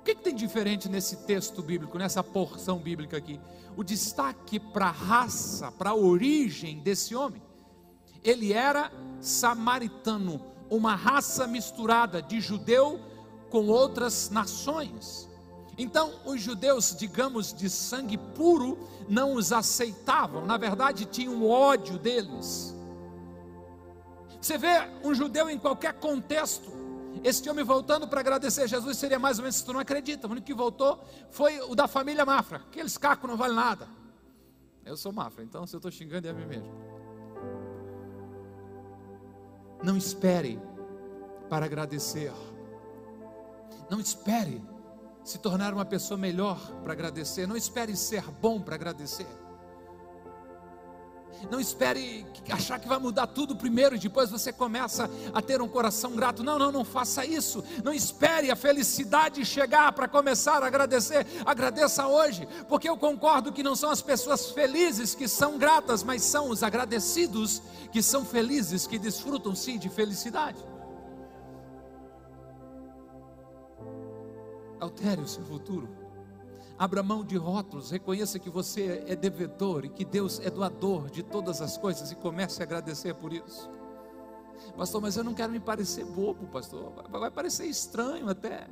O 0.00 0.02
que, 0.02 0.14
que 0.14 0.22
tem 0.22 0.34
diferente 0.34 0.88
nesse 0.88 1.18
texto 1.18 1.62
bíblico, 1.62 1.98
nessa 1.98 2.24
porção 2.24 2.78
bíblica 2.78 3.16
aqui? 3.16 3.40
O 3.76 3.84
destaque 3.84 4.58
para 4.58 4.86
a 4.86 4.90
raça, 4.90 5.70
para 5.70 5.90
a 5.90 5.94
origem 5.94 6.80
desse 6.80 7.14
homem. 7.14 7.42
Ele 8.24 8.52
era 8.52 8.90
samaritano, 9.20 10.42
uma 10.68 10.96
raça 10.96 11.46
misturada 11.46 12.20
de 12.20 12.40
judeu 12.40 12.98
com 13.50 13.68
outras 13.68 14.30
nações. 14.30 15.29
Então, 15.78 16.12
os 16.24 16.40
judeus, 16.40 16.94
digamos, 16.94 17.52
de 17.52 17.70
sangue 17.70 18.18
puro, 18.18 18.78
não 19.08 19.34
os 19.34 19.52
aceitavam, 19.52 20.44
na 20.44 20.56
verdade, 20.56 21.04
tinham 21.06 21.48
ódio 21.48 21.98
deles. 21.98 22.74
Você 24.40 24.56
vê 24.56 24.88
um 25.04 25.14
judeu 25.14 25.50
em 25.50 25.58
qualquer 25.58 25.94
contexto, 25.94 26.70
este 27.22 27.50
homem 27.50 27.64
voltando 27.64 28.08
para 28.08 28.20
agradecer 28.20 28.62
a 28.62 28.66
Jesus 28.66 28.96
seria 28.96 29.18
mais 29.18 29.38
ou 29.38 29.42
menos 29.42 29.56
se 29.56 29.64
tu 29.64 29.72
não 29.72 29.80
acredita. 29.80 30.26
O 30.26 30.30
único 30.30 30.46
que 30.46 30.54
voltou 30.54 31.04
foi 31.30 31.60
o 31.60 31.74
da 31.74 31.86
família 31.86 32.24
Mafra. 32.24 32.58
Aqueles 32.58 32.96
cacos 32.96 33.28
não 33.28 33.36
valem 33.36 33.56
nada. 33.56 33.88
Eu 34.84 34.96
sou 34.96 35.12
Mafra, 35.12 35.44
então 35.44 35.66
se 35.66 35.74
eu 35.74 35.78
estou 35.78 35.90
xingando 35.90 36.26
é 36.26 36.30
a 36.30 36.34
mim 36.34 36.46
mesmo. 36.46 36.72
Não 39.82 39.96
espere 39.96 40.58
para 41.48 41.66
agradecer. 41.66 42.32
Não 43.90 44.00
espere 44.00 44.62
se 45.30 45.38
tornar 45.38 45.72
uma 45.72 45.84
pessoa 45.84 46.18
melhor 46.18 46.58
para 46.82 46.92
agradecer. 46.92 47.46
Não 47.46 47.56
espere 47.56 47.96
ser 47.96 48.24
bom 48.42 48.60
para 48.60 48.74
agradecer. 48.74 49.26
Não 51.48 51.58
espere 51.58 52.26
achar 52.50 52.78
que 52.78 52.88
vai 52.88 52.98
mudar 52.98 53.28
tudo 53.28 53.56
primeiro 53.56 53.94
e 53.94 53.98
depois 53.98 54.28
você 54.28 54.52
começa 54.52 55.08
a 55.32 55.40
ter 55.40 55.62
um 55.62 55.68
coração 55.68 56.10
grato. 56.12 56.42
Não, 56.42 56.58
não, 56.58 56.70
não 56.70 56.84
faça 56.84 57.24
isso. 57.24 57.64
Não 57.82 57.94
espere 57.94 58.50
a 58.50 58.56
felicidade 58.56 59.44
chegar 59.44 59.92
para 59.92 60.08
começar 60.08 60.62
a 60.62 60.66
agradecer. 60.66 61.26
Agradeça 61.46 62.06
hoje, 62.06 62.46
porque 62.68 62.88
eu 62.88 62.96
concordo 62.96 63.52
que 63.52 63.62
não 63.62 63.76
são 63.76 63.90
as 63.90 64.02
pessoas 64.02 64.50
felizes 64.50 65.14
que 65.14 65.28
são 65.28 65.56
gratas, 65.56 66.02
mas 66.02 66.22
são 66.22 66.50
os 66.50 66.62
agradecidos 66.62 67.62
que 67.90 68.02
são 68.02 68.24
felizes, 68.24 68.86
que 68.86 68.98
desfrutam 68.98 69.54
sim 69.54 69.78
de 69.78 69.88
felicidade. 69.88 70.58
Altere 74.80 75.20
o 75.20 75.28
seu 75.28 75.44
futuro. 75.44 75.88
Abra 76.78 77.02
mão 77.02 77.22
de 77.22 77.36
rótulos, 77.36 77.90
reconheça 77.90 78.38
que 78.38 78.48
você 78.48 79.04
é 79.06 79.14
devedor 79.14 79.84
e 79.84 79.90
que 79.90 80.04
Deus 80.04 80.40
é 80.40 80.48
doador 80.48 81.10
de 81.10 81.22
todas 81.22 81.60
as 81.60 81.76
coisas 81.76 82.10
e 82.10 82.14
comece 82.14 82.62
a 82.62 82.64
agradecer 82.64 83.14
por 83.14 83.32
isso. 83.32 83.68
Pastor, 84.76 85.00
mas 85.02 85.16
eu 85.16 85.24
não 85.24 85.34
quero 85.34 85.52
me 85.52 85.60
parecer 85.60 86.04
bobo, 86.04 86.46
pastor. 86.46 86.90
Vai 87.10 87.30
parecer 87.30 87.66
estranho 87.66 88.28
até. 88.28 88.66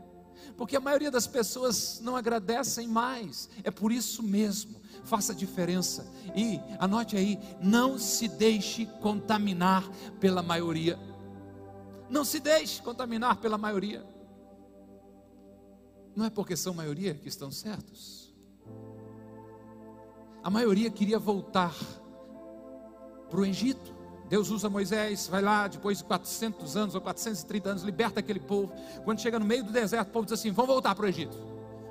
Porque 0.56 0.76
a 0.76 0.80
maioria 0.80 1.10
das 1.10 1.26
pessoas 1.26 2.00
não 2.00 2.16
agradecem 2.16 2.88
mais. 2.88 3.48
É 3.62 3.70
por 3.70 3.92
isso 3.92 4.22
mesmo. 4.22 4.80
Faça 5.04 5.34
diferença. 5.34 6.06
E 6.34 6.60
anote 6.78 7.16
aí, 7.16 7.38
não 7.60 7.98
se 7.98 8.28
deixe 8.28 8.86
contaminar 9.02 9.88
pela 10.20 10.42
maioria. 10.42 10.98
Não 12.08 12.24
se 12.24 12.40
deixe 12.40 12.80
contaminar 12.82 13.36
pela 13.36 13.58
maioria. 13.58 14.04
Não 16.18 16.24
é 16.24 16.30
porque 16.30 16.56
são 16.56 16.74
maioria 16.74 17.14
que 17.14 17.28
estão 17.28 17.48
certos. 17.48 18.34
A 20.42 20.50
maioria 20.50 20.90
queria 20.90 21.16
voltar 21.16 21.72
para 23.30 23.38
o 23.38 23.46
Egito. 23.46 23.94
Deus 24.28 24.50
usa 24.50 24.68
Moisés, 24.68 25.28
vai 25.28 25.40
lá, 25.40 25.68
depois 25.68 25.98
de 25.98 26.04
400 26.04 26.76
anos 26.76 26.94
ou 26.96 27.00
430 27.00 27.70
anos, 27.70 27.82
liberta 27.84 28.18
aquele 28.18 28.40
povo. 28.40 28.72
Quando 29.04 29.20
chega 29.20 29.38
no 29.38 29.44
meio 29.44 29.62
do 29.62 29.70
deserto, 29.70 30.08
o 30.08 30.10
povo 30.10 30.24
diz 30.24 30.32
assim: 30.32 30.50
vamos 30.50 30.72
voltar 30.72 30.92
para 30.96 31.06
o 31.06 31.08
Egito. 31.08 31.38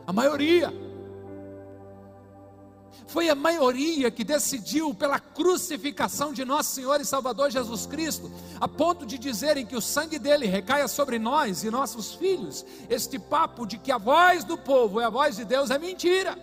A 0.06 0.12
maioria. 0.12 0.74
Foi 3.06 3.30
a 3.30 3.36
maioria 3.36 4.10
que 4.10 4.24
decidiu 4.24 4.94
pela 4.94 5.20
crucificação 5.20 6.34
de 6.34 6.44
nosso 6.44 6.72
Senhor 6.72 7.00
e 7.00 7.06
Salvador 7.06 7.52
Jesus 7.52 7.86
Cristo, 7.86 8.32
a 8.60 8.68
ponto 8.68 9.06
de 9.06 9.18
dizerem 9.18 9.66
que 9.66 9.76
o 9.76 9.82
sangue 9.82 10.18
dele 10.18 10.46
recaia 10.46 10.88
sobre 10.88 11.20
nós 11.20 11.64
e 11.64 11.70
nossos 11.70 12.14
filhos. 12.16 12.66
Este 12.90 13.20
papo 13.20 13.66
de 13.66 13.78
que 13.78 13.92
a 13.92 13.98
voz 13.98 14.44
do 14.44 14.58
povo 14.58 15.00
é 15.00 15.06
a 15.06 15.10
voz 15.10 15.36
de 15.36 15.46
Deus 15.46 15.70
é 15.70 15.78
mentira. 15.78 16.38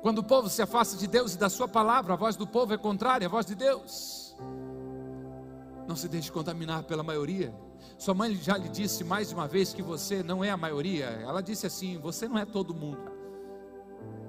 Quando 0.00 0.18
o 0.18 0.24
povo 0.24 0.48
se 0.48 0.62
afasta 0.62 0.96
de 0.96 1.06
Deus 1.06 1.34
e 1.34 1.38
da 1.38 1.50
Sua 1.50 1.68
palavra, 1.68 2.14
a 2.14 2.16
voz 2.16 2.36
do 2.36 2.46
povo 2.46 2.72
é 2.72 2.78
contrária 2.78 3.26
à 3.26 3.30
voz 3.30 3.44
de 3.44 3.54
Deus. 3.54 4.36
Não 5.86 5.96
se 5.96 6.08
deixe 6.08 6.30
contaminar 6.30 6.84
pela 6.84 7.02
maioria. 7.02 7.54
Sua 7.98 8.14
mãe 8.14 8.34
já 8.36 8.56
lhe 8.56 8.68
disse 8.68 9.02
mais 9.02 9.28
de 9.28 9.34
uma 9.34 9.48
vez 9.48 9.72
que 9.72 9.82
você 9.82 10.22
não 10.22 10.44
é 10.44 10.50
a 10.50 10.56
maioria. 10.56 11.06
Ela 11.06 11.40
disse 11.40 11.66
assim: 11.66 11.98
você 11.98 12.28
não 12.28 12.38
é 12.38 12.44
todo 12.44 12.74
mundo. 12.74 13.17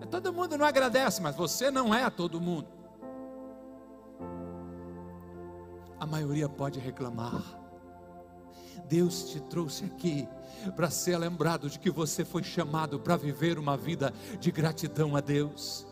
Todo 0.09 0.33
mundo 0.33 0.57
não 0.57 0.65
agradece, 0.65 1.21
mas 1.21 1.35
você 1.35 1.69
não 1.69 1.93
é 1.93 2.09
todo 2.09 2.41
mundo. 2.41 2.67
A 5.99 6.05
maioria 6.05 6.47
pode 6.47 6.79
reclamar. 6.79 7.43
Deus 8.87 9.29
te 9.29 9.39
trouxe 9.39 9.85
aqui 9.85 10.27
para 10.75 10.89
ser 10.89 11.17
lembrado 11.17 11.69
de 11.69 11.77
que 11.77 11.91
você 11.91 12.25
foi 12.25 12.43
chamado 12.43 12.99
para 12.99 13.15
viver 13.15 13.59
uma 13.59 13.77
vida 13.77 14.13
de 14.39 14.51
gratidão 14.51 15.15
a 15.15 15.21
Deus. 15.21 15.85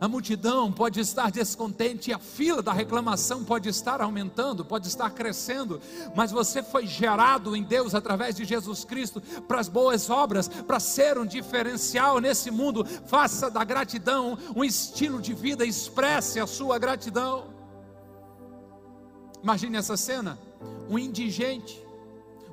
A 0.00 0.08
multidão 0.08 0.72
pode 0.72 0.98
estar 1.00 1.30
descontente, 1.30 2.12
a 2.12 2.18
fila 2.18 2.60
da 2.60 2.72
reclamação 2.72 3.44
pode 3.44 3.68
estar 3.68 4.00
aumentando, 4.00 4.64
pode 4.64 4.88
estar 4.88 5.08
crescendo, 5.10 5.80
mas 6.16 6.32
você 6.32 6.62
foi 6.62 6.86
gerado 6.86 7.54
em 7.54 7.62
Deus 7.62 7.94
através 7.94 8.34
de 8.34 8.44
Jesus 8.44 8.84
Cristo 8.84 9.20
para 9.46 9.60
as 9.60 9.68
boas 9.68 10.10
obras, 10.10 10.48
para 10.48 10.80
ser 10.80 11.16
um 11.16 11.24
diferencial 11.24 12.20
nesse 12.20 12.50
mundo. 12.50 12.84
Faça 13.06 13.50
da 13.50 13.62
gratidão 13.62 14.36
um 14.56 14.64
estilo 14.64 15.20
de 15.20 15.32
vida, 15.32 15.64
expresse 15.64 16.40
a 16.40 16.46
sua 16.46 16.78
gratidão. 16.78 17.54
Imagine 19.42 19.76
essa 19.76 19.96
cena: 19.96 20.38
um 20.88 20.98
indigente, 20.98 21.80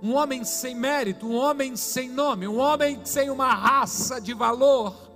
um 0.02 0.14
homem 0.14 0.44
sem 0.44 0.76
mérito, 0.76 1.26
um 1.26 1.36
homem 1.36 1.76
sem 1.76 2.08
nome, 2.08 2.48
um 2.48 2.60
homem 2.60 3.02
sem 3.04 3.32
uma 3.32 3.54
raça 3.54 4.22
de 4.22 4.34
valor 4.34 5.11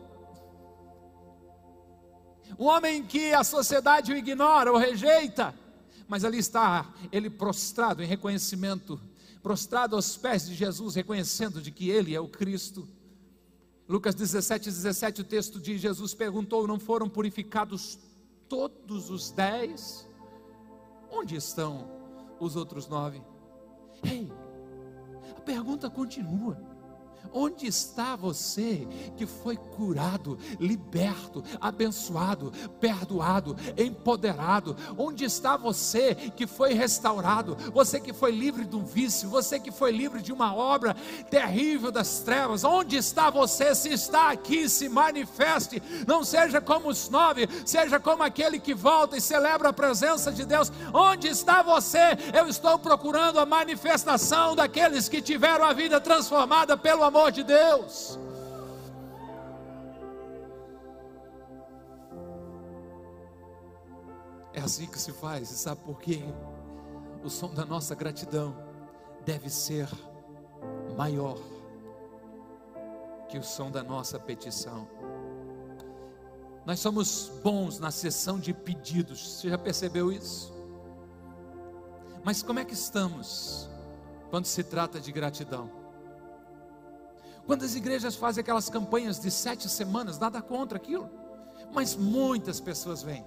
um 2.58 2.66
homem 2.66 3.04
que 3.04 3.34
a 3.34 3.44
sociedade 3.44 4.12
o 4.12 4.18
ignora 4.18 4.72
ou 4.72 4.78
rejeita, 4.78 5.54
mas 6.08 6.24
ali 6.24 6.38
está 6.38 6.94
ele 7.12 7.30
prostrado 7.30 8.02
em 8.02 8.06
reconhecimento, 8.06 9.00
prostrado 9.42 9.96
aos 9.96 10.16
pés 10.16 10.46
de 10.46 10.54
Jesus, 10.54 10.96
reconhecendo 10.96 11.62
de 11.62 11.72
que 11.72 11.90
ele 11.90 12.16
é 12.16 12.20
o 12.20 12.28
Cristo. 12.28 12.88
Lucas 13.88 14.16
17, 14.16 14.66
17, 14.66 15.22
o 15.22 15.24
texto 15.24 15.60
diz: 15.60 15.82
Jesus 15.82 16.14
perguntou: 16.14 16.68
Não 16.68 16.80
foram 16.80 17.10
purificados 17.10 18.00
todos 18.48 19.10
os 19.10 19.32
dez? 19.32 20.08
Onde 21.12 21.36
estão 21.36 21.88
os 22.40 22.56
outros 22.56 22.88
nove? 22.88 23.22
Ei, 24.04 24.32
a 25.38 25.42
pergunta 25.42 25.90
continua. 25.90 26.75
Onde 27.38 27.68
está 27.68 28.16
você 28.16 28.88
que 29.18 29.26
foi 29.26 29.58
curado, 29.58 30.40
liberto, 30.58 31.44
abençoado, 31.60 32.54
perdoado, 32.80 33.58
empoderado? 33.78 34.78
Onde 34.98 35.26
está 35.26 35.58
você 35.58 36.16
que 36.16 36.48
foi 36.48 36.74
restaurado? 36.74 37.58
Você 37.74 38.00
que 38.00 38.14
foi 38.14 38.32
livre 38.32 38.64
de 38.64 38.78
um 38.78 38.86
vício, 38.86 39.28
você 39.28 39.60
que 39.60 39.70
foi 39.70 39.92
livre 39.92 40.22
de 40.22 40.32
uma 40.32 40.56
obra 40.56 40.96
terrível 41.30 41.92
das 41.92 42.20
trevas? 42.20 42.64
Onde 42.64 42.96
está 42.96 43.30
você? 43.30 43.76
Se 43.76 43.92
está 43.92 44.32
aqui, 44.32 44.70
se 44.70 44.88
manifeste. 44.88 45.84
Não 46.08 46.24
seja 46.24 46.62
como 46.62 46.88
os 46.88 47.10
nove, 47.10 47.50
seja 47.66 48.00
como 48.00 48.24
aquele 48.24 48.60
que 48.60 48.74
volta 48.74 49.18
e 49.18 49.22
celebra 49.22 49.70
a 49.70 49.74
presença 49.74 50.32
de 50.32 50.46
Deus. 50.46 50.72
Onde 50.94 51.28
está 51.28 51.62
você? 51.62 52.18
Eu 52.34 52.48
estou 52.48 52.80
procurando 52.80 53.42
a 53.42 53.46
manifestação 53.46 54.56
daqueles 54.56 55.10
que 55.10 55.22
tiveram 55.22 55.66
a 55.66 55.74
vida 55.74 56.00
transformada 56.00 56.78
pelo 56.78 57.04
amor 57.04 57.25
de 57.32 57.44
Deus. 57.44 58.20
É 64.54 64.62
assim 64.62 64.88
que 64.88 64.98
se 64.98 65.12
faz, 65.12 65.52
e 65.52 65.58
sabe 65.58 65.82
por 65.82 66.00
quê? 66.00 66.24
O 67.24 67.30
som 67.30 67.54
da 67.54 67.66
nossa 67.66 67.94
gratidão 67.94 68.56
deve 69.26 69.50
ser 69.50 69.90
maior 70.96 71.38
que 73.28 73.38
o 73.38 73.44
som 73.44 73.70
da 73.70 73.84
nossa 73.84 74.20
petição. 74.20 74.88
Nós 76.66 76.80
somos 76.80 77.32
bons 77.44 77.80
na 77.80 77.92
sessão 77.92 78.40
de 78.40 78.54
pedidos, 78.54 79.40
você 79.40 79.50
já 79.50 79.58
percebeu 79.58 80.12
isso? 80.12 80.54
Mas 82.24 82.42
como 82.42 82.60
é 82.60 82.66
que 82.66 82.74
estamos 82.74 83.70
quando 84.30 84.46
se 84.46 84.64
trata 84.64 85.00
de 85.00 85.12
gratidão? 85.12 85.85
Quando 87.46 87.64
as 87.64 87.76
igrejas 87.76 88.16
fazem 88.16 88.42
aquelas 88.42 88.70
campanhas 88.70 89.20
de 89.20 89.30
sete 89.30 89.70
semanas, 89.70 90.18
nada 90.18 90.42
contra 90.42 90.78
aquilo, 90.78 91.10
mas 91.74 91.96
muitas 91.96 92.60
pessoas 92.60 93.04
vêm. 93.04 93.26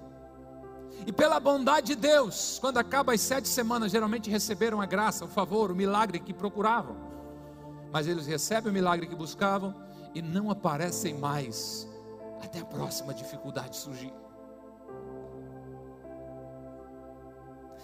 E 1.07 1.13
pela 1.13 1.39
bondade 1.39 1.89
de 1.89 1.95
Deus, 1.95 2.59
quando 2.61 2.79
acaba 2.79 3.13
as 3.15 3.21
sete 3.21 3.47
semanas, 3.47 3.93
geralmente 3.93 4.29
receberam 4.29 4.81
a 4.81 4.87
graça, 4.87 5.25
o 5.25 5.29
favor, 5.29 5.71
o 5.71 5.75
milagre 5.75 6.19
que 6.19 6.35
procuravam. 6.35 6.97
Mas 7.93 8.07
eles 8.07 8.27
recebem 8.27 8.71
o 8.71 8.75
milagre 8.75 9.07
que 9.07 9.15
buscavam 9.15 9.75
e 10.15 10.21
não 10.21 10.51
aparecem 10.51 11.15
mais 11.15 11.87
até 12.43 12.61
a 12.61 12.65
próxima 12.65 13.15
dificuldade 13.15 13.77
surgir. 13.77 14.13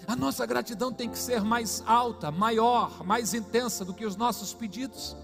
A 0.06 0.16
nossa 0.16 0.44
gratidão 0.44 0.92
tem 0.92 1.08
que 1.08 1.18
ser 1.18 1.42
mais 1.42 1.82
alta, 1.86 2.30
maior, 2.30 3.04
mais 3.04 3.32
intensa 3.32 3.84
do 3.84 3.94
que 3.94 4.04
os 4.04 4.16
nossos 4.16 4.52
pedidos. 4.52 5.16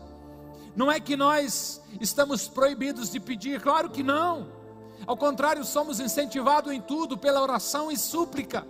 Não 0.74 0.90
é 0.90 1.00
que 1.00 1.16
nós 1.16 1.80
estamos 2.00 2.48
proibidos 2.48 3.10
de 3.10 3.18
pedir, 3.18 3.60
claro 3.60 3.90
que 3.90 4.02
não. 4.02 4.48
Ao 5.06 5.16
contrário, 5.16 5.64
somos 5.64 5.98
incentivados 5.98 6.72
em 6.72 6.80
tudo 6.80 7.16
pela 7.16 7.40
oração 7.40 7.90
e 7.90 7.96
súplica. 7.96 8.66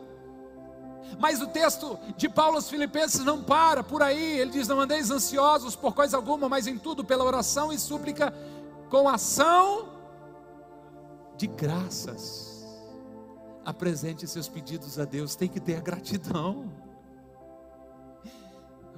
Mas 1.18 1.42
o 1.42 1.46
texto 1.46 1.98
de 2.16 2.28
Paulo 2.28 2.56
aos 2.56 2.68
Filipenses 2.68 3.24
não 3.24 3.42
para 3.42 3.82
por 3.82 4.02
aí. 4.02 4.38
Ele 4.38 4.52
diz: 4.52 4.68
Não 4.68 4.80
andeis 4.80 5.10
ansiosos 5.10 5.74
por 5.74 5.94
coisa 5.94 6.16
alguma, 6.16 6.48
mas 6.48 6.66
em 6.66 6.78
tudo 6.78 7.04
pela 7.04 7.24
oração 7.24 7.72
e 7.72 7.78
súplica, 7.78 8.32
com 8.88 9.08
ação 9.08 9.88
de 11.36 11.46
graças. 11.46 12.64
Apresente 13.64 14.26
seus 14.26 14.48
pedidos 14.48 14.98
a 14.98 15.04
Deus, 15.04 15.34
tem 15.34 15.48
que 15.48 15.60
ter 15.60 15.80
gratidão. 15.80 16.70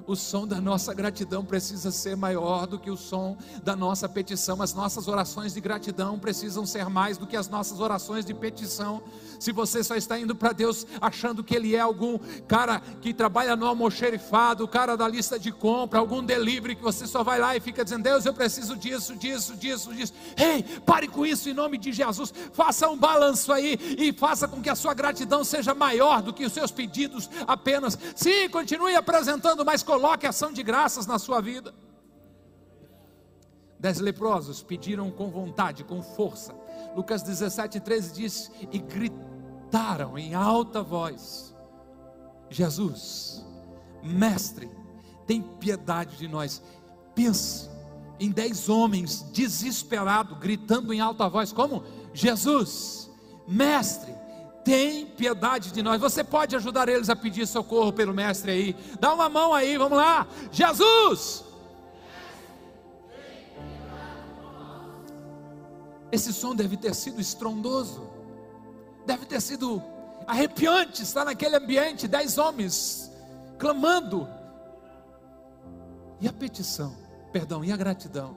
O 0.07 0.17
som 0.17 0.47
da 0.47 0.61
nossa 0.61 0.93
gratidão 0.93 1.45
precisa 1.45 1.91
ser 1.91 2.17
maior 2.17 2.67
do 2.67 2.79
que 2.79 2.91
o 2.91 2.97
som 2.97 3.37
da 3.63 3.77
nossa 3.77 4.09
petição. 4.09 4.61
As 4.61 4.75
nossas 4.75 5.07
orações 5.09 5.55
de 5.55 5.61
gratidão 5.61 6.19
precisam 6.19 6.67
ser 6.67 6.89
mais 6.89 7.17
do 7.17 7.27
que 7.27 7.37
as 7.37 7.49
nossas 7.49 7.81
orações 7.81 8.25
de 8.25 8.35
petição. 8.35 9.03
Se 9.43 9.51
você 9.51 9.83
só 9.83 9.97
está 9.97 10.17
indo 10.17 10.37
para 10.37 10.53
Deus 10.53 10.87
achando 11.01 11.43
que 11.43 11.57
Ele 11.57 11.75
é 11.75 11.81
algum 11.81 12.17
cara 12.47 12.81
que 13.01 13.13
trabalha 13.13 13.57
no 13.57 13.67
almoxerifado, 13.67 14.63
o 14.63 14.69
cara 14.69 14.97
da 14.97 15.09
lista 15.09 15.37
de 15.37 15.51
compra, 15.51 15.99
algum 15.99 16.23
delivery 16.23 16.77
que 16.77 16.83
você 16.83 17.09
só 17.09 17.25
vai 17.25 17.41
lá 17.41 17.57
e 17.57 17.61
fica 17.61 17.83
dizendo: 17.83 18.05
Deus, 18.05 18.25
eu 18.25 18.33
preciso 18.33 18.77
disso, 18.77 19.17
disso, 19.17 19.57
disso, 19.57 19.93
disso. 19.93 20.13
Ei, 20.37 20.63
pare 20.87 21.09
com 21.09 21.27
isso 21.27 21.51
em 21.51 21.53
nome 21.53 21.77
de 21.77 21.91
Jesus. 21.91 22.33
Faça 22.53 22.89
um 22.89 22.97
balanço 22.97 23.53
aí 23.53 23.77
e 23.99 24.13
faça 24.13 24.47
com 24.47 24.63
que 24.63 24.71
a 24.71 24.77
sua 24.77 24.95
gratidão 24.95 25.43
seja 25.43 25.75
maior 25.75 26.23
do 26.23 26.33
que 26.33 26.47
os 26.47 26.53
seus 26.53 26.71
pedidos 26.71 27.29
apenas. 27.45 27.99
Sim, 28.15 28.49
continue 28.49 28.95
apresentando, 28.95 29.65
mas 29.65 29.83
coloque 29.83 30.25
ação 30.25 30.53
de 30.53 30.63
graças 30.63 31.05
na 31.05 31.19
sua 31.19 31.41
vida. 31.41 31.75
Dez 33.77 33.99
leprosos 33.99 34.63
pediram 34.63 35.11
com 35.11 35.33
vontade, 35.33 35.83
com 35.83 36.01
força. 36.01 36.55
Lucas 36.95 37.25
17, 37.25 37.81
13 37.81 38.13
diz: 38.15 38.53
E 38.71 38.79
gritaram 38.79 39.32
em 40.19 40.35
alta 40.35 40.83
voz: 40.83 41.55
Jesus, 42.51 43.45
Mestre, 44.03 44.69
tem 45.27 45.43
piedade 45.43 46.17
de 46.17 46.29
nós. 46.29 46.63
Pense 47.15 47.71
em 48.21 48.31
dez 48.31 48.69
homens 48.69 49.23
desesperados, 49.33 50.39
gritando 50.39 50.93
em 50.93 51.01
alta 51.01 51.29
voz: 51.29 51.53
Como? 51.53 51.85
Jesus, 52.13 53.11
Mestre, 53.49 54.15
tem 54.65 55.07
piedade 55.07 55.73
de 55.73 55.83
nós. 55.83 56.01
Você 56.01 56.23
pode 56.23 56.55
ajudar 56.55 56.89
eles 56.89 57.09
a 57.09 57.17
pedir 57.17 57.47
socorro 57.47 57.93
pelo 57.93 58.15
Mestre 58.15 58.51
aí. 58.51 58.77
Dá 59.01 59.13
uma 59.15 59.29
mão 59.29 59.53
aí, 59.53 59.77
vamos 59.77 59.99
lá. 59.99 60.27
Jesus! 60.51 61.45
Esse 66.13 66.31
som 66.33 66.55
deve 66.55 66.77
ter 66.77 66.95
sido 66.95 67.21
estrondoso, 67.23 68.03
deve 69.07 69.27
ter 69.27 69.41
sido 69.41 69.83
arrepiante 70.27 71.03
estar 71.03 71.25
naquele 71.25 71.57
ambiente, 71.57 72.07
dez 72.07 72.39
homens 72.39 73.11
clamando. 73.59 74.29
E 76.21 76.29
a 76.29 76.33
petição, 76.33 76.97
perdão, 77.33 77.65
e 77.65 77.73
a 77.73 77.77
gratidão? 77.77 78.37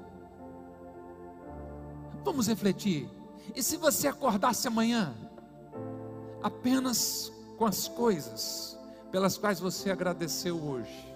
Vamos 2.23 2.47
refletir. 2.47 3.10
E 3.56 3.62
se 3.62 3.78
você 3.78 4.08
acordasse 4.08 4.67
amanhã, 4.67 5.13
apenas 6.41 7.32
com 7.58 7.65
as 7.65 7.88
coisas 7.88 8.78
pelas 9.12 9.38
quais 9.38 9.60
você 9.60 9.91
agradeceu 9.91 10.62
hoje? 10.62 11.15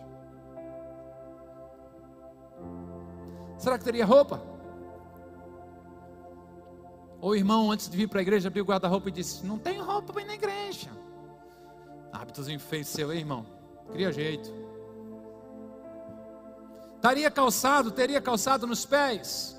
Será 3.57 3.77
que 3.77 3.83
teria 3.83 4.05
roupa? 4.05 4.41
Ou 7.21 7.31
o 7.31 7.35
irmão, 7.35 7.71
antes 7.71 7.89
de 7.89 7.97
vir 7.97 8.07
para 8.07 8.19
a 8.19 8.21
igreja, 8.21 8.47
abriu 8.47 8.63
o 8.63 8.67
guarda-roupa 8.67 9.09
e 9.09 9.11
disse: 9.11 9.45
Não 9.45 9.57
tem 9.57 9.79
roupa 9.79 10.13
para 10.13 10.21
ir 10.21 10.25
na 10.25 10.35
igreja. 10.35 10.89
Hábitos 12.11 12.47
fez 12.63 12.87
seu, 12.87 13.11
hein, 13.11 13.19
irmão? 13.19 13.45
Cria 13.91 14.11
jeito. 14.11 14.53
Estaria 16.95 17.31
calçado, 17.31 17.91
teria 17.91 18.21
calçado 18.21 18.67
nos 18.67 18.85
pés. 18.85 19.57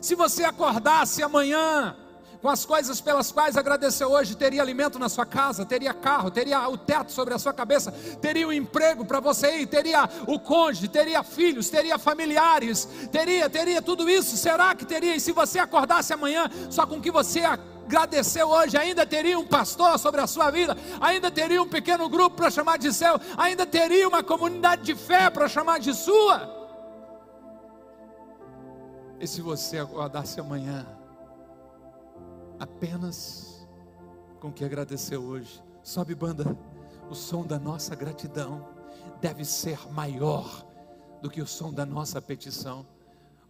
Se 0.00 0.14
você 0.14 0.44
acordasse 0.44 1.22
amanhã 1.22 1.96
com 2.44 2.50
as 2.50 2.66
coisas 2.66 3.00
pelas 3.00 3.32
quais 3.32 3.56
agradeceu 3.56 4.10
hoje, 4.10 4.36
teria 4.36 4.60
alimento 4.60 4.98
na 4.98 5.08
sua 5.08 5.24
casa, 5.24 5.64
teria 5.64 5.94
carro, 5.94 6.30
teria 6.30 6.68
o 6.68 6.76
teto 6.76 7.10
sobre 7.10 7.32
a 7.32 7.38
sua 7.38 7.54
cabeça, 7.54 7.90
teria 8.20 8.46
o 8.46 8.50
um 8.50 8.52
emprego 8.52 9.02
para 9.02 9.18
você 9.18 9.60
ir, 9.60 9.66
teria 9.66 10.06
o 10.26 10.38
cônjuge, 10.38 10.88
teria 10.88 11.22
filhos, 11.22 11.70
teria 11.70 11.96
familiares, 11.96 12.86
teria, 13.10 13.48
teria 13.48 13.80
tudo 13.80 14.10
isso. 14.10 14.36
Será 14.36 14.74
que 14.74 14.84
teria? 14.84 15.16
E 15.16 15.20
se 15.20 15.32
você 15.32 15.58
acordasse 15.58 16.12
amanhã 16.12 16.50
só 16.68 16.86
com 16.86 16.98
o 16.98 17.00
que 17.00 17.10
você 17.10 17.40
agradeceu 17.40 18.46
hoje, 18.46 18.76
ainda 18.76 19.06
teria 19.06 19.38
um 19.38 19.46
pastor 19.46 19.98
sobre 19.98 20.20
a 20.20 20.26
sua 20.26 20.50
vida, 20.50 20.76
ainda 21.00 21.30
teria 21.30 21.62
um 21.62 21.68
pequeno 21.68 22.10
grupo 22.10 22.36
para 22.36 22.50
chamar 22.50 22.76
de 22.76 22.92
seu, 22.92 23.18
ainda 23.38 23.64
teria 23.64 24.06
uma 24.06 24.22
comunidade 24.22 24.82
de 24.82 24.94
fé 24.94 25.30
para 25.30 25.48
chamar 25.48 25.80
de 25.80 25.94
sua. 25.94 26.46
E 29.18 29.26
se 29.26 29.40
você 29.40 29.78
acordasse 29.78 30.38
amanhã, 30.38 30.86
apenas 32.58 33.66
com 34.40 34.48
o 34.48 34.52
que 34.52 34.64
agradeceu 34.64 35.22
hoje. 35.22 35.62
Sobe 35.82 36.14
banda, 36.14 36.56
o 37.10 37.14
som 37.14 37.46
da 37.46 37.58
nossa 37.58 37.94
gratidão 37.94 38.68
deve 39.20 39.44
ser 39.44 39.78
maior 39.92 40.66
do 41.20 41.30
que 41.30 41.40
o 41.40 41.46
som 41.46 41.72
da 41.72 41.86
nossa 41.86 42.20
petição. 42.20 42.86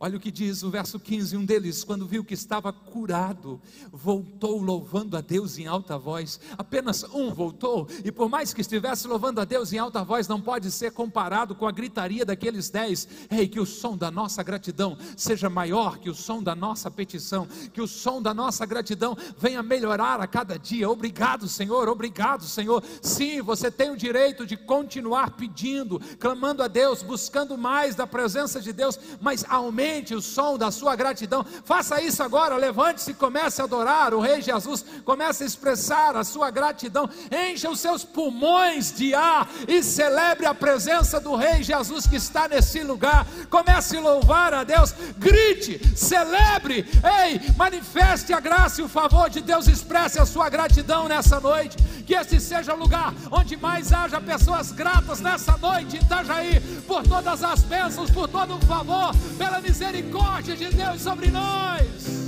Olha 0.04 0.18
o 0.18 0.20
que 0.20 0.30
diz 0.30 0.62
o 0.62 0.68
verso 0.68 1.00
15: 1.00 1.34
um 1.34 1.46
deles, 1.46 1.82
quando 1.82 2.06
viu 2.06 2.22
que 2.22 2.34
estava 2.34 2.70
curado, 2.70 3.58
voltou 3.90 4.60
louvando 4.60 5.16
a 5.16 5.22
Deus 5.22 5.56
em 5.56 5.66
alta 5.66 5.96
voz. 5.96 6.38
Apenas 6.58 7.04
um 7.04 7.32
voltou, 7.32 7.88
e 8.04 8.12
por 8.12 8.28
mais 8.28 8.52
que 8.52 8.60
estivesse 8.60 9.08
louvando 9.08 9.40
a 9.40 9.46
Deus 9.46 9.72
em 9.72 9.78
alta 9.78 10.04
voz, 10.04 10.28
não 10.28 10.42
pode 10.42 10.70
ser 10.70 10.92
comparado 10.92 11.54
com 11.54 11.66
a 11.66 11.72
gritaria 11.72 12.22
daqueles 12.22 12.68
dez. 12.68 13.08
Ei, 13.30 13.48
que 13.48 13.58
o 13.58 13.64
som 13.64 13.96
da 13.96 14.10
nossa 14.10 14.42
gratidão 14.42 14.98
seja 15.16 15.48
maior 15.48 15.96
que 15.96 16.10
o 16.10 16.14
som 16.14 16.42
da 16.42 16.54
nossa 16.54 16.90
petição, 16.90 17.48
que 17.72 17.80
o 17.80 17.88
som 17.88 18.20
da 18.20 18.34
nossa 18.34 18.66
gratidão 18.66 19.16
venha 19.38 19.62
melhorar 19.62 20.20
a 20.20 20.26
cada 20.26 20.58
dia. 20.58 20.90
Obrigado, 20.90 21.48
Senhor, 21.48 21.88
obrigado, 21.88 22.44
Senhor. 22.44 22.84
Sim, 23.00 23.40
você 23.40 23.70
tem 23.70 23.90
o 23.90 23.96
direito 23.96 24.44
de 24.44 24.54
continuar 24.54 25.30
pedindo, 25.30 25.98
clamando 26.18 26.62
a 26.62 26.68
Deus, 26.68 27.02
buscando 27.02 27.56
mais 27.56 27.94
da 27.94 28.06
presença 28.06 28.60
de 28.60 28.70
Deus, 28.70 29.00
mas 29.18 29.46
aumente 29.48 29.93
o 30.14 30.20
som 30.20 30.58
da 30.58 30.70
sua 30.70 30.96
gratidão. 30.96 31.44
Faça 31.64 32.00
isso 32.00 32.22
agora, 32.22 32.56
levante-se 32.56 33.12
e 33.12 33.14
comece 33.14 33.60
a 33.60 33.64
adorar 33.64 34.12
o 34.12 34.20
Rei 34.20 34.42
Jesus, 34.42 34.84
comece 35.04 35.44
a 35.44 35.46
expressar 35.46 36.16
a 36.16 36.24
sua 36.24 36.50
gratidão, 36.50 37.08
encha 37.30 37.70
os 37.70 37.78
seus 37.78 38.02
pulmões 38.04 38.92
de 38.92 39.14
ar 39.14 39.48
e 39.68 39.82
celebre 39.82 40.46
a 40.46 40.54
presença 40.54 41.20
do 41.20 41.36
Rei 41.36 41.62
Jesus 41.62 42.06
que 42.06 42.16
está 42.16 42.48
nesse 42.48 42.82
lugar. 42.82 43.26
Comece 43.48 43.96
a 43.96 44.00
louvar 44.00 44.52
a 44.52 44.64
Deus, 44.64 44.92
grite, 45.16 45.80
celebre, 45.96 46.86
ei, 47.22 47.40
manifeste 47.56 48.32
a 48.32 48.40
graça 48.40 48.80
e 48.80 48.84
o 48.84 48.88
favor 48.88 49.30
de 49.30 49.40
Deus, 49.40 49.68
expresse 49.68 50.18
a 50.18 50.26
sua 50.26 50.48
gratidão 50.48 51.06
nessa 51.08 51.38
noite. 51.38 51.76
Que 52.04 52.14
este 52.14 52.40
seja 52.40 52.74
o 52.74 52.78
lugar 52.78 53.14
onde 53.30 53.56
mais 53.56 53.92
haja 53.92 54.20
pessoas 54.20 54.72
gratas 54.72 55.20
nessa 55.20 55.56
noite, 55.56 55.96
Itajaí, 55.96 56.60
por 56.86 57.02
todas 57.02 57.42
as 57.42 57.60
bênçãos, 57.62 58.10
por 58.10 58.28
todo 58.28 58.56
o 58.56 58.66
favor, 58.66 59.14
pela 59.38 59.60
misericórdia 59.60 59.73
misericórdia 59.74 60.54
de 60.54 60.70
Deus 60.70 61.02
sobre 61.02 61.32
nós. 61.32 62.23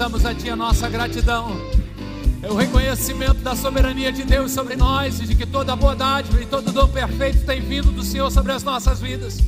Expressamos 0.00 0.24
a 0.24 0.34
Ti 0.34 0.48
a 0.48 0.56
nossa 0.56 0.88
gratidão. 0.88 1.60
É 2.42 2.50
o 2.50 2.54
reconhecimento 2.54 3.42
da 3.42 3.54
soberania 3.54 4.10
de 4.10 4.24
Deus 4.24 4.50
sobre 4.50 4.74
nós 4.74 5.20
e 5.20 5.26
de 5.26 5.34
que 5.34 5.44
toda 5.44 5.76
bondade 5.76 6.30
e 6.40 6.46
todo 6.46 6.72
dom 6.72 6.88
perfeito 6.88 7.44
tem 7.44 7.60
vindo 7.60 7.92
do 7.92 8.02
Senhor 8.02 8.30
sobre 8.30 8.52
as 8.52 8.62
nossas 8.62 8.98
vidas. 8.98 9.40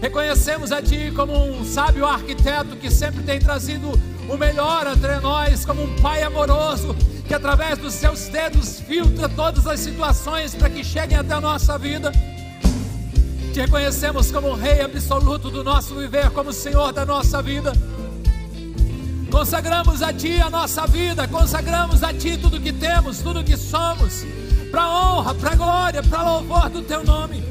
Reconhecemos 0.00 0.72
a 0.72 0.82
Ti 0.82 1.12
como 1.14 1.32
um 1.32 1.64
sábio 1.64 2.04
arquiteto 2.06 2.74
que 2.74 2.90
sempre 2.90 3.22
tem 3.22 3.38
trazido 3.38 3.92
o 4.28 4.36
melhor 4.36 4.84
entre 4.88 5.20
nós, 5.20 5.64
como 5.64 5.84
um 5.84 5.94
Pai 6.00 6.24
amoroso 6.24 6.96
que 7.28 7.32
através 7.32 7.78
dos 7.78 7.94
seus 7.94 8.26
dedos 8.26 8.80
filtra 8.80 9.28
todas 9.28 9.64
as 9.64 9.78
situações 9.78 10.56
para 10.56 10.68
que 10.68 10.82
cheguem 10.82 11.16
até 11.16 11.34
a 11.34 11.40
nossa 11.40 11.78
vida. 11.78 12.10
Te 13.52 13.60
reconhecemos 13.60 14.32
como 14.32 14.48
o 14.48 14.56
Rei 14.56 14.80
absoluto 14.80 15.50
do 15.50 15.62
nosso 15.62 15.94
viver, 15.94 16.30
como 16.30 16.50
o 16.50 16.52
Senhor 16.52 16.92
da 16.92 17.06
nossa 17.06 17.40
vida. 17.40 17.72
Consagramos 19.34 20.00
a 20.00 20.12
Ti 20.12 20.40
a 20.40 20.48
nossa 20.48 20.86
vida, 20.86 21.26
consagramos 21.26 22.04
a 22.04 22.14
Ti 22.14 22.38
tudo 22.38 22.60
que 22.60 22.72
temos, 22.72 23.18
tudo 23.18 23.42
que 23.42 23.56
somos, 23.56 24.24
para 24.70 24.88
honra, 24.88 25.34
para 25.34 25.56
glória, 25.56 26.02
para 26.04 26.22
louvor 26.22 26.70
do 26.70 26.82
Teu 26.82 27.02
nome. 27.02 27.42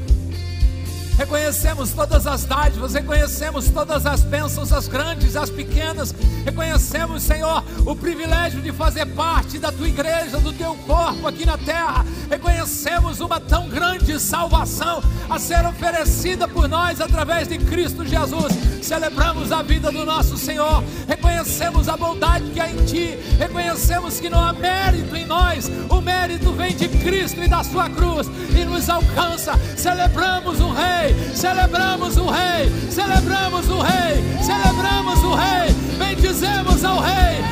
Reconhecemos 1.18 1.92
todas 1.92 2.26
as 2.26 2.46
dádivas, 2.46 2.94
reconhecemos 2.94 3.68
todas 3.68 4.06
as 4.06 4.22
bênçãos, 4.22 4.72
as 4.72 4.88
grandes, 4.88 5.36
as 5.36 5.50
pequenas. 5.50 6.14
Reconhecemos, 6.46 7.22
Senhor, 7.22 7.62
o 7.84 7.94
privilégio 7.94 8.60
de 8.60 8.72
fazer 8.72 9.06
parte 9.06 9.58
da 9.58 9.70
tua 9.70 9.88
igreja, 9.88 10.38
do 10.38 10.52
teu 10.52 10.74
corpo 10.86 11.26
aqui 11.26 11.44
na 11.44 11.58
terra. 11.58 12.04
Reconhecemos 12.30 13.20
uma 13.20 13.40
tão 13.40 13.68
grande 13.68 14.18
salvação 14.18 15.02
a 15.28 15.38
ser 15.38 15.64
oferecida 15.66 16.48
por 16.48 16.68
nós 16.68 17.00
através 17.00 17.48
de 17.48 17.58
Cristo 17.58 18.04
Jesus. 18.04 18.52
Celebramos 18.82 19.52
a 19.52 19.62
vida 19.62 19.90
do 19.90 20.04
nosso 20.04 20.36
Senhor, 20.36 20.84
reconhecemos 21.08 21.88
a 21.88 21.96
bondade 21.96 22.50
que 22.50 22.60
há 22.60 22.70
em 22.70 22.84
ti, 22.84 23.18
reconhecemos 23.38 24.20
que 24.20 24.28
não 24.28 24.44
há 24.44 24.52
mérito 24.52 25.16
em 25.16 25.24
nós, 25.24 25.70
o 25.88 26.00
mérito 26.00 26.52
vem 26.52 26.74
de 26.74 26.88
Cristo 26.88 27.42
e 27.42 27.48
da 27.48 27.64
sua 27.64 27.88
cruz 27.88 28.26
e 28.50 28.64
nos 28.64 28.88
alcança. 28.88 29.52
Celebramos 29.76 30.60
o 30.60 30.68
Rei. 30.70 31.14
Celebramos 31.34 32.16
o 32.16 32.30
Rei, 32.30 32.70
celebramos 32.90 33.68
o 33.68 33.80
Rei, 33.80 34.24
celebramos 34.42 35.22
o 35.22 35.34
Rei, 35.34 35.74
bendizemos 35.98 36.84
ao 36.84 37.00
Rei, 37.00 37.42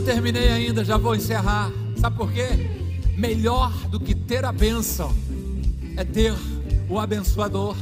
não 0.00 0.06
terminei 0.06 0.48
ainda, 0.48 0.82
já 0.82 0.96
vou 0.96 1.14
encerrar. 1.14 1.70
Sabe 2.00 2.16
por 2.16 2.32
quê? 2.32 2.48
Melhor 3.16 3.70
do 3.88 4.00
que 4.00 4.14
ter 4.14 4.46
a 4.46 4.52
bênção 4.52 5.14
é 5.94 6.04
ter 6.04 6.34
o 6.88 6.98
abençoador. 6.98 7.76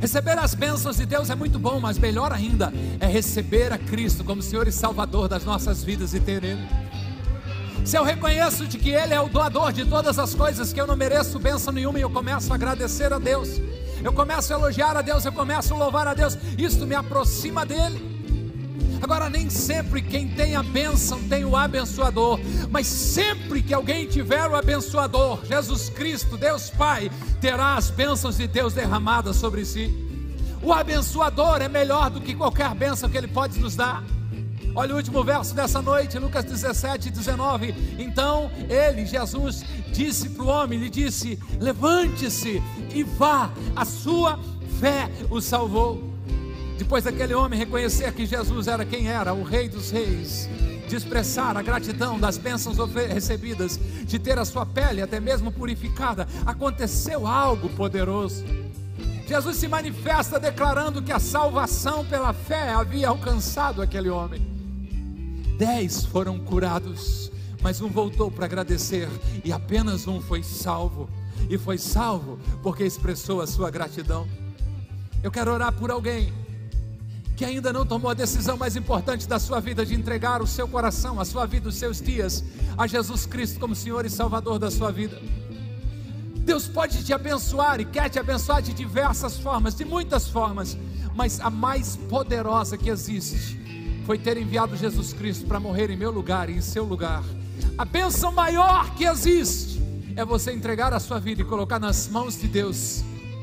Receber 0.00 0.38
as 0.38 0.54
bênçãos 0.54 0.96
de 0.96 1.04
Deus 1.04 1.28
é 1.28 1.34
muito 1.34 1.58
bom, 1.58 1.78
mas 1.78 1.98
melhor 1.98 2.32
ainda 2.32 2.72
é 2.98 3.06
receber 3.06 3.70
a 3.70 3.76
Cristo 3.76 4.24
como 4.24 4.40
Senhor 4.40 4.66
e 4.66 4.72
Salvador 4.72 5.28
das 5.28 5.44
nossas 5.44 5.84
vidas 5.84 6.14
e 6.14 6.20
ter 6.20 6.42
Ele. 6.42 6.66
Se 7.84 7.98
eu 7.98 8.02
reconheço 8.02 8.66
de 8.66 8.78
que 8.78 8.88
Ele 8.88 9.12
é 9.12 9.20
o 9.20 9.28
doador 9.28 9.72
de 9.72 9.84
todas 9.84 10.18
as 10.18 10.34
coisas, 10.34 10.72
que 10.72 10.80
eu 10.80 10.86
não 10.86 10.96
mereço 10.96 11.38
bênção 11.38 11.70
nenhuma 11.70 11.98
e 11.98 12.02
eu 12.02 12.10
começo 12.10 12.50
a 12.50 12.54
agradecer 12.54 13.12
a 13.12 13.18
Deus, 13.18 13.60
eu 14.02 14.12
começo 14.12 14.54
a 14.54 14.56
elogiar 14.56 14.96
a 14.96 15.02
Deus, 15.02 15.24
eu 15.26 15.32
começo 15.32 15.74
a 15.74 15.76
louvar 15.76 16.08
a 16.08 16.14
Deus, 16.14 16.38
isto 16.56 16.86
me 16.86 16.94
aproxima 16.94 17.66
dEle. 17.66 18.13
Agora, 19.04 19.28
nem 19.28 19.50
sempre 19.50 20.00
quem 20.00 20.28
tem 20.28 20.56
a 20.56 20.62
bênção 20.62 21.22
tem 21.28 21.44
o 21.44 21.54
abençoador, 21.54 22.40
mas 22.70 22.86
sempre 22.86 23.62
que 23.62 23.74
alguém 23.74 24.06
tiver 24.06 24.48
o 24.48 24.56
abençoador, 24.56 25.44
Jesus 25.44 25.90
Cristo, 25.90 26.38
Deus 26.38 26.70
Pai, 26.70 27.10
terá 27.38 27.76
as 27.76 27.90
bênçãos 27.90 28.38
de 28.38 28.48
Deus 28.48 28.72
derramadas 28.72 29.36
sobre 29.36 29.62
si. 29.66 29.92
O 30.62 30.72
abençoador 30.72 31.60
é 31.60 31.68
melhor 31.68 32.08
do 32.08 32.18
que 32.18 32.34
qualquer 32.34 32.74
bênção 32.74 33.10
que 33.10 33.18
ele 33.18 33.28
pode 33.28 33.60
nos 33.60 33.76
dar. 33.76 34.02
Olha 34.74 34.94
o 34.94 34.96
último 34.96 35.22
verso 35.22 35.54
dessa 35.54 35.82
noite, 35.82 36.18
Lucas 36.18 36.46
17, 36.46 37.10
19. 37.10 37.74
Então 37.98 38.50
ele, 38.70 39.04
Jesus, 39.04 39.66
disse 39.92 40.30
para 40.30 40.44
o 40.44 40.48
homem: 40.48 40.78
lhe 40.78 40.88
disse, 40.88 41.38
levante-se 41.60 42.62
e 42.94 43.02
vá, 43.02 43.50
a 43.76 43.84
sua 43.84 44.40
fé 44.80 45.10
o 45.28 45.42
salvou. 45.42 46.13
Depois 46.78 47.04
daquele 47.04 47.34
homem 47.34 47.58
reconhecer 47.58 48.12
que 48.12 48.26
Jesus 48.26 48.66
era 48.66 48.84
quem 48.84 49.08
era, 49.08 49.32
o 49.32 49.44
Rei 49.44 49.68
dos 49.68 49.90
Reis, 49.90 50.48
de 50.88 50.96
expressar 50.96 51.56
a 51.56 51.62
gratidão 51.62 52.18
das 52.18 52.36
bênçãos 52.36 52.76
recebidas, 52.94 53.78
de 54.04 54.18
ter 54.18 54.38
a 54.38 54.44
sua 54.44 54.66
pele 54.66 55.00
até 55.00 55.20
mesmo 55.20 55.52
purificada, 55.52 56.26
aconteceu 56.44 57.26
algo 57.26 57.68
poderoso. 57.70 58.44
Jesus 59.26 59.56
se 59.56 59.68
manifesta 59.68 60.38
declarando 60.38 61.00
que 61.00 61.12
a 61.12 61.18
salvação 61.18 62.04
pela 62.04 62.32
fé 62.32 62.70
havia 62.70 63.08
alcançado 63.08 63.80
aquele 63.80 64.10
homem. 64.10 64.42
Dez 65.56 66.04
foram 66.04 66.38
curados, 66.38 67.30
mas 67.62 67.80
um 67.80 67.88
voltou 67.88 68.30
para 68.30 68.44
agradecer, 68.44 69.08
e 69.44 69.52
apenas 69.52 70.06
um 70.06 70.20
foi 70.20 70.42
salvo. 70.42 71.08
E 71.48 71.56
foi 71.56 71.78
salvo 71.78 72.38
porque 72.62 72.84
expressou 72.84 73.40
a 73.40 73.46
sua 73.46 73.70
gratidão. 73.70 74.26
Eu 75.22 75.30
quero 75.30 75.52
orar 75.52 75.72
por 75.72 75.90
alguém 75.90 76.32
que 77.36 77.44
ainda 77.44 77.72
não 77.72 77.84
tomou 77.84 78.10
a 78.10 78.14
decisão 78.14 78.56
mais 78.56 78.76
importante 78.76 79.26
da 79.26 79.38
sua 79.38 79.60
vida 79.60 79.84
de 79.84 79.94
entregar 79.94 80.40
o 80.40 80.46
seu 80.46 80.68
coração, 80.68 81.18
a 81.18 81.24
sua 81.24 81.46
vida, 81.46 81.68
os 81.68 81.74
seus 81.74 82.00
dias 82.00 82.44
a 82.76 82.86
Jesus 82.86 83.26
Cristo 83.26 83.58
como 83.58 83.74
Senhor 83.74 84.04
e 84.06 84.10
Salvador 84.10 84.58
da 84.58 84.70
sua 84.70 84.92
vida. 84.92 85.20
Deus 86.38 86.68
pode 86.68 87.02
te 87.02 87.12
abençoar 87.12 87.80
e 87.80 87.84
quer 87.84 88.08
te 88.08 88.18
abençoar 88.18 88.60
de 88.60 88.72
diversas 88.72 89.38
formas, 89.38 89.74
de 89.74 89.84
muitas 89.84 90.28
formas, 90.28 90.76
mas 91.14 91.40
a 91.40 91.48
mais 91.48 91.96
poderosa 91.96 92.76
que 92.76 92.90
existe 92.90 93.58
foi 94.04 94.18
ter 94.18 94.36
enviado 94.36 94.76
Jesus 94.76 95.12
Cristo 95.12 95.46
para 95.46 95.58
morrer 95.58 95.90
em 95.90 95.96
meu 95.96 96.10
lugar 96.10 96.50
e 96.50 96.52
em 96.52 96.60
seu 96.60 96.84
lugar. 96.84 97.24
A 97.78 97.84
bênção 97.84 98.30
maior 98.30 98.94
que 98.94 99.04
existe 99.04 99.82
é 100.14 100.24
você 100.24 100.52
entregar 100.52 100.92
a 100.92 101.00
sua 101.00 101.18
vida 101.18 101.40
e 101.40 101.44
colocar 101.44 101.78
nas 101.78 102.08
mãos 102.08 102.38
de 102.38 102.46
Deus 102.46 103.02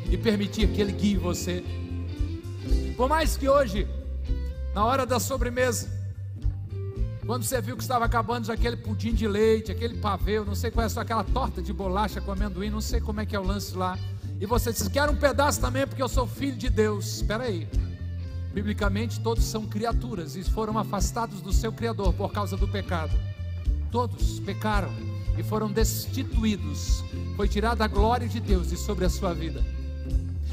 e 0.09 0.15
permitir 0.15 0.67
que 0.69 0.79
Ele 0.79 0.91
guie 0.91 1.17
você. 1.17 1.63
Por 2.95 3.09
mais 3.09 3.37
que 3.37 3.47
hoje, 3.47 3.87
na 4.73 4.85
hora 4.85 5.05
da 5.05 5.19
sobremesa, 5.19 5.89
quando 7.25 7.43
você 7.43 7.61
viu 7.61 7.77
que 7.77 7.83
estava 7.83 8.05
acabando 8.05 8.47
já 8.47 8.53
aquele 8.53 8.75
pudim 8.75 9.13
de 9.13 9.27
leite, 9.27 9.71
aquele 9.71 9.97
pavê, 9.97 10.39
não 10.39 10.55
sei 10.55 10.71
qual 10.71 10.85
é 10.85 10.89
só 10.89 11.01
aquela 11.01 11.23
torta 11.23 11.61
de 11.61 11.71
bolacha 11.71 12.19
com 12.19 12.31
amendoim, 12.31 12.69
não 12.69 12.81
sei 12.81 12.99
como 12.99 13.21
é 13.21 13.25
que 13.25 13.35
é 13.35 13.39
o 13.39 13.43
lance 13.43 13.75
lá. 13.75 13.97
E 14.39 14.45
você 14.45 14.73
diz: 14.73 14.87
Quero 14.87 15.11
um 15.11 15.15
pedaço 15.15 15.61
também 15.61 15.85
porque 15.85 16.01
eu 16.01 16.09
sou 16.09 16.25
filho 16.27 16.57
de 16.57 16.69
Deus. 16.69 17.17
Espera 17.17 17.43
aí. 17.43 17.69
Biblicamente, 18.53 19.21
todos 19.21 19.45
são 19.45 19.65
criaturas 19.65 20.35
e 20.35 20.43
foram 20.43 20.77
afastados 20.77 21.41
do 21.41 21.53
seu 21.53 21.71
Criador 21.71 22.13
por 22.13 22.33
causa 22.33 22.57
do 22.57 22.67
pecado. 22.67 23.17
Todos 23.91 24.39
pecaram 24.41 24.91
e 25.37 25.43
foram 25.43 25.71
destituídos. 25.71 27.03
Foi 27.37 27.47
tirada 27.47 27.85
a 27.85 27.87
glória 27.87 28.27
de 28.27 28.39
Deus 28.39 28.69
de 28.69 28.77
sobre 28.77 29.05
a 29.05 29.09
sua 29.09 29.33
vida. 29.33 29.63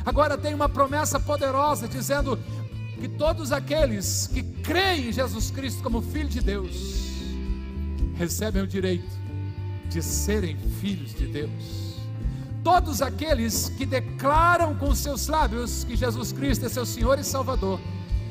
Agora 0.08 0.38
tem 0.38 0.54
uma 0.54 0.70
promessa 0.70 1.20
poderosa 1.20 1.86
dizendo 1.86 2.38
que 2.98 3.06
todos 3.06 3.52
aqueles 3.52 4.26
que 4.26 4.42
creem 4.42 5.08
em 5.08 5.12
Jesus 5.12 5.50
Cristo 5.50 5.82
como 5.82 6.00
Filho 6.00 6.30
de 6.30 6.40
Deus 6.40 7.10
recebem 8.14 8.62
o 8.62 8.66
direito 8.66 9.06
de 9.90 10.00
serem 10.00 10.56
filhos 10.80 11.14
de 11.14 11.26
Deus. 11.26 11.98
Todos 12.64 13.02
aqueles 13.02 13.68
que 13.76 13.84
declaram 13.84 14.74
com 14.74 14.94
seus 14.94 15.28
lábios 15.28 15.84
que 15.84 15.94
Jesus 15.94 16.32
Cristo 16.32 16.64
é 16.64 16.70
seu 16.70 16.86
Senhor 16.86 17.18
e 17.18 17.22
Salvador, 17.22 17.78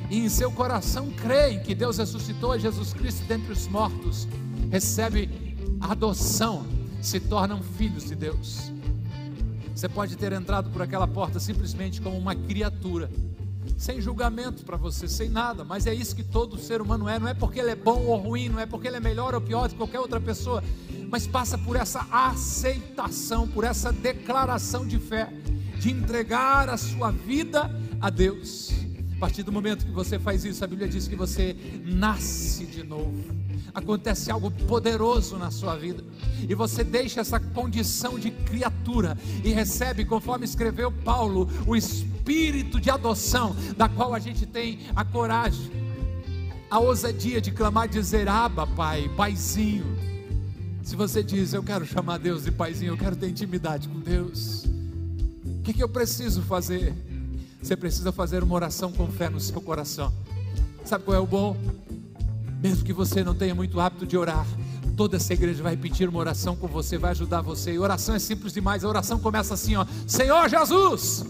e 0.09 0.17
em 0.17 0.30
seu 0.30 0.51
coração 0.51 1.11
creem 1.11 1.61
que 1.61 1.75
Deus 1.75 1.99
ressuscitou 1.99 2.57
Jesus 2.57 2.91
Cristo 2.91 3.23
dentre 3.28 3.53
os 3.53 3.67
mortos, 3.67 4.28
recebem 4.71 5.30
adoção, 5.80 6.65
se 7.03 7.19
tornam 7.19 7.61
filhos 7.61 8.05
de 8.05 8.15
Deus. 8.15 8.75
Você 9.78 9.88
pode 9.88 10.15
ter 10.15 10.34
entrado 10.34 10.71
por 10.71 10.82
aquela 10.82 11.07
porta 11.07 11.39
simplesmente 11.39 12.01
como 12.01 12.17
uma 12.17 12.34
criatura, 12.34 13.11
sem 13.78 14.01
julgamento 14.01 14.65
para 14.65 14.75
você, 14.75 15.07
sem 15.07 15.30
nada, 15.30 15.63
mas 15.63 15.86
é 15.86 15.93
isso 15.93 16.15
que 16.15 16.23
todo 16.23 16.57
ser 16.57 16.82
humano 16.82 17.07
é. 17.07 17.19
Não 17.19 17.28
é 17.28 17.36
porque 17.36 17.59
ele 17.59 17.69
é 17.69 17.75
bom 17.75 18.05
ou 18.05 18.17
ruim, 18.17 18.49
não 18.49 18.59
é 18.59 18.65
porque 18.65 18.88
ele 18.88 18.97
é 18.97 18.99
melhor 18.99 19.36
ou 19.36 19.39
pior 19.39 19.67
do 19.67 19.73
que 19.73 19.78
qualquer 19.78 19.99
outra 19.99 20.19
pessoa, 20.19 20.63
mas 21.11 21.28
passa 21.28 21.59
por 21.59 21.75
essa 21.75 22.07
aceitação, 22.11 23.47
por 23.47 23.63
essa 23.63 23.93
declaração 23.93 24.84
de 24.84 24.97
fé, 24.97 25.32
de 25.80 25.91
entregar 25.91 26.69
a 26.69 26.78
sua 26.78 27.11
vida 27.11 27.69
a 28.01 28.09
Deus. 28.09 28.71
A 29.15 29.19
partir 29.19 29.43
do 29.43 29.51
momento 29.51 29.86
que 29.86 29.91
você 29.91 30.17
faz 30.17 30.43
isso, 30.43 30.63
a 30.63 30.67
Bíblia 30.67 30.88
diz 30.89 31.07
que 31.07 31.15
você 31.15 31.55
nasce 31.86 32.65
de 32.65 32.82
novo. 32.84 33.46
Acontece 33.74 34.32
algo 34.32 34.51
poderoso 34.51 35.38
na 35.38 35.51
sua 35.51 35.76
vida. 35.76 36.03
E 36.47 36.53
você 36.55 36.84
deixa 36.84 37.22
essa 37.22 37.39
condição 37.39 38.20
de 38.20 38.32
criatura 38.32 39.18
e 39.43 39.51
recebe, 39.51 40.05
conforme 40.05 40.45
escreveu 40.45 40.91
Paulo, 40.91 41.49
o 41.66 41.76
espírito 41.76 42.80
de 42.80 42.89
adoção, 42.89 43.55
da 43.76 43.88
qual 43.88 44.14
a 44.14 44.20
gente 44.20 44.45
tem 44.45 44.80
a 44.95 45.03
coragem, 45.03 45.72
a 46.70 46.80
ousadia 46.80 47.39
de 47.39 47.51
clamar 47.51 47.88
dizer: 47.88 48.28
Aba, 48.28 48.68
Pai, 48.68 49.10
Paizinho. 49.16 49.86
Se 50.84 50.95
você 50.95 51.22
diz, 51.22 51.53
eu 51.53 51.62
quero 51.62 51.86
chamar 51.86 52.18
Deus 52.18 52.45
de 52.45 52.51
Paizinho, 52.51 52.93
eu 52.93 52.97
quero 52.97 53.16
ter 53.16 53.28
intimidade 53.28 53.89
com 53.89 53.99
Deus, 53.99 54.64
o 55.45 55.62
que, 55.62 55.74
que 55.74 55.84
eu 55.84 55.89
preciso 55.89 56.41
fazer? 56.41 56.93
Você 57.62 57.76
precisa 57.76 58.12
fazer 58.14 58.41
uma 58.41 58.55
oração 58.55 58.91
com 58.93 59.08
fé 59.08 59.30
no 59.30 59.39
seu 59.39 59.60
coração. 59.60 60.14
Sabe 60.86 61.03
qual 61.03 61.18
é 61.18 61.20
o 61.20 61.28
bom? 61.28 61.58
Mesmo 62.62 62.84
que 62.84 62.93
você 62.93 63.24
não 63.24 63.36
tenha 63.36 63.53
muito 63.53 63.80
hábito 63.80 64.05
de 64.05 64.18
orar, 64.18 64.45
toda 64.95 65.18
essa 65.18 65.34
igreja 65.34 65.62
vai 65.62 65.76
repetir 65.76 66.10
uma 66.10 66.20
oração 66.20 66.55
com 66.55 66.68
você, 66.68 66.97
vai 66.97 67.12
ajudar 67.12 67.41
você. 67.41 67.74
E 67.74 67.80
oração 67.80 68.16
é 68.16 68.20
simples 68.20 68.53
demais. 68.53 68.84
A 68.84 68.89
oração 68.89 69.20
começa 69.20 69.53
assim, 69.53 69.76
ó: 69.76 69.86
Senhor 70.08 70.49
Jesus, 70.49 71.26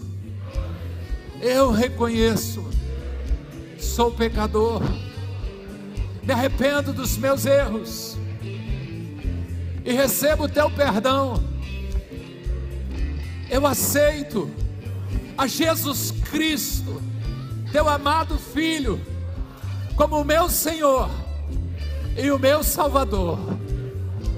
eu 1.40 1.70
reconheço, 1.70 2.64
sou 3.78 4.10
pecador, 4.10 4.82
me 6.22 6.32
arrependo 6.32 6.92
dos 6.92 7.16
meus 7.16 7.44
erros 7.44 8.16
e 9.84 9.92
recebo 9.92 10.44
o 10.44 10.48
teu 10.48 10.70
perdão. 10.70 11.42
Eu 13.50 13.66
aceito 13.66 14.50
a 15.36 15.46
Jesus 15.46 16.10
Cristo, 16.30 17.00
teu 17.72 17.88
amado 17.88 18.36
Filho, 18.36 19.00
como 19.98 20.20
o 20.20 20.24
meu 20.24 20.48
Senhor 20.48 21.10
e 22.16 22.30
o 22.30 22.38
meu 22.38 22.62
Salvador. 22.62 23.38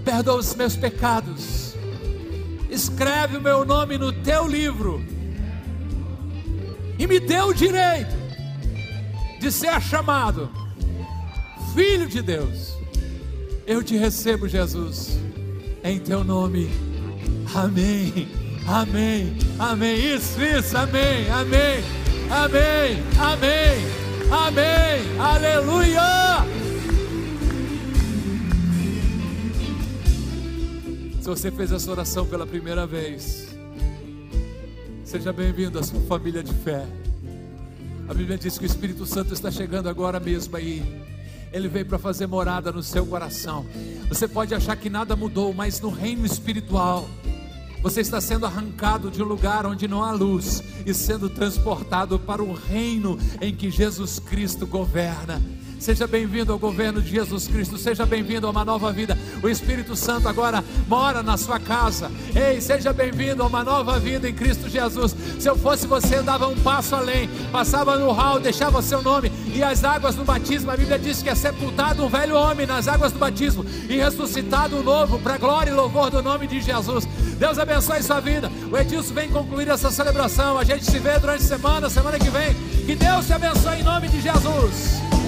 Perdoa 0.02 0.36
os 0.36 0.54
meus 0.54 0.74
pecados, 0.74 1.74
escreve 2.70 3.36
o 3.36 3.40
meu 3.42 3.64
nome 3.66 3.98
no 3.98 4.10
teu 4.10 4.48
livro. 4.48 5.04
E 6.98 7.06
me 7.06 7.20
dê 7.20 7.40
o 7.42 7.52
direito 7.52 8.16
de 9.38 9.52
ser 9.52 9.80
chamado 9.82 10.50
Filho 11.74 12.08
de 12.08 12.22
Deus. 12.22 12.74
Eu 13.66 13.84
te 13.84 13.96
recebo, 13.96 14.48
Jesus, 14.48 15.18
em 15.84 15.98
teu 15.98 16.24
nome. 16.24 16.70
Amém. 17.54 18.28
Amém, 18.66 19.36
amém, 19.58 20.14
isso, 20.14 20.40
isso, 20.40 20.76
amém, 20.76 21.28
amém, 21.30 21.82
amém, 22.30 23.02
amém, 23.18 23.99
amém, 24.30 25.18
aleluia. 25.18 26.00
Se 31.20 31.28
você 31.28 31.50
fez 31.50 31.70
essa 31.72 31.90
oração 31.90 32.26
pela 32.26 32.46
primeira 32.46 32.86
vez, 32.86 33.48
seja 35.04 35.32
bem-vindo 35.32 35.78
à 35.78 35.82
sua 35.82 36.00
família 36.02 36.42
de 36.42 36.52
fé. 36.54 36.86
A 38.08 38.14
Bíblia 38.14 38.36
diz 38.36 38.58
que 38.58 38.64
o 38.64 38.66
Espírito 38.66 39.06
Santo 39.06 39.32
está 39.32 39.50
chegando 39.50 39.88
agora 39.88 40.18
mesmo 40.18 40.56
aí. 40.56 40.82
Ele 41.52 41.68
veio 41.68 41.86
para 41.86 41.98
fazer 41.98 42.26
morada 42.26 42.72
no 42.72 42.82
seu 42.82 43.04
coração. 43.06 43.66
Você 44.08 44.26
pode 44.26 44.54
achar 44.54 44.76
que 44.76 44.90
nada 44.90 45.14
mudou, 45.14 45.52
mas 45.52 45.80
no 45.80 45.90
reino 45.90 46.24
espiritual, 46.24 47.08
você 47.82 48.00
está 48.00 48.20
sendo 48.20 48.46
arrancado 48.46 49.10
de 49.10 49.22
um 49.22 49.26
lugar 49.26 49.64
onde 49.64 49.88
não 49.88 50.02
há 50.02 50.12
luz 50.12 50.62
e 50.84 50.92
sendo 50.92 51.30
transportado 51.30 52.18
para 52.18 52.42
o 52.42 52.52
reino 52.52 53.18
em 53.40 53.54
que 53.54 53.70
Jesus 53.70 54.18
Cristo 54.18 54.66
governa. 54.66 55.40
Seja 55.80 56.06
bem-vindo 56.06 56.52
ao 56.52 56.58
governo 56.58 57.00
de 57.00 57.08
Jesus 57.08 57.48
Cristo, 57.48 57.78
seja 57.78 58.04
bem-vindo 58.04 58.46
a 58.46 58.50
uma 58.50 58.66
nova 58.66 58.92
vida. 58.92 59.18
O 59.42 59.48
Espírito 59.48 59.96
Santo 59.96 60.28
agora 60.28 60.62
mora 60.86 61.22
na 61.22 61.38
sua 61.38 61.58
casa. 61.58 62.12
Ei, 62.36 62.60
seja 62.60 62.92
bem-vindo 62.92 63.42
a 63.42 63.46
uma 63.46 63.64
nova 63.64 63.98
vida 63.98 64.28
em 64.28 64.34
Cristo 64.34 64.68
Jesus. 64.68 65.16
Se 65.38 65.48
eu 65.48 65.56
fosse 65.56 65.86
você, 65.86 66.20
dava 66.20 66.46
um 66.48 66.56
passo 66.56 66.94
além, 66.94 67.30
passava 67.50 67.96
no 67.96 68.12
hall, 68.12 68.38
deixava 68.38 68.82
seu 68.82 69.00
nome 69.00 69.32
e 69.54 69.62
as 69.62 69.82
águas 69.82 70.14
do 70.14 70.22
batismo. 70.22 70.70
A 70.70 70.76
Bíblia 70.76 70.98
diz 70.98 71.22
que 71.22 71.30
é 71.30 71.34
sepultado 71.34 72.04
um 72.04 72.10
velho 72.10 72.36
homem 72.36 72.66
nas 72.66 72.86
águas 72.86 73.12
do 73.12 73.18
batismo 73.18 73.64
e 73.88 73.96
ressuscitado 73.96 74.76
um 74.76 74.82
novo, 74.82 75.18
para 75.18 75.38
glória 75.38 75.70
e 75.70 75.74
louvor 75.74 76.10
do 76.10 76.22
nome 76.22 76.46
de 76.46 76.60
Jesus. 76.60 77.08
Deus 77.38 77.58
abençoe 77.58 78.02
sua 78.02 78.20
vida. 78.20 78.52
O 78.70 78.76
Edilson 78.76 79.14
vem 79.14 79.30
concluir 79.30 79.68
essa 79.68 79.90
celebração. 79.90 80.58
A 80.58 80.64
gente 80.64 80.84
se 80.84 80.98
vê 80.98 81.18
durante 81.18 81.42
a 81.42 81.46
semana, 81.46 81.88
semana 81.88 82.18
que 82.18 82.28
vem. 82.28 82.54
Que 82.84 82.94
Deus 82.94 83.26
te 83.26 83.32
abençoe 83.32 83.80
em 83.80 83.82
nome 83.82 84.08
de 84.08 84.20
Jesus. 84.20 85.19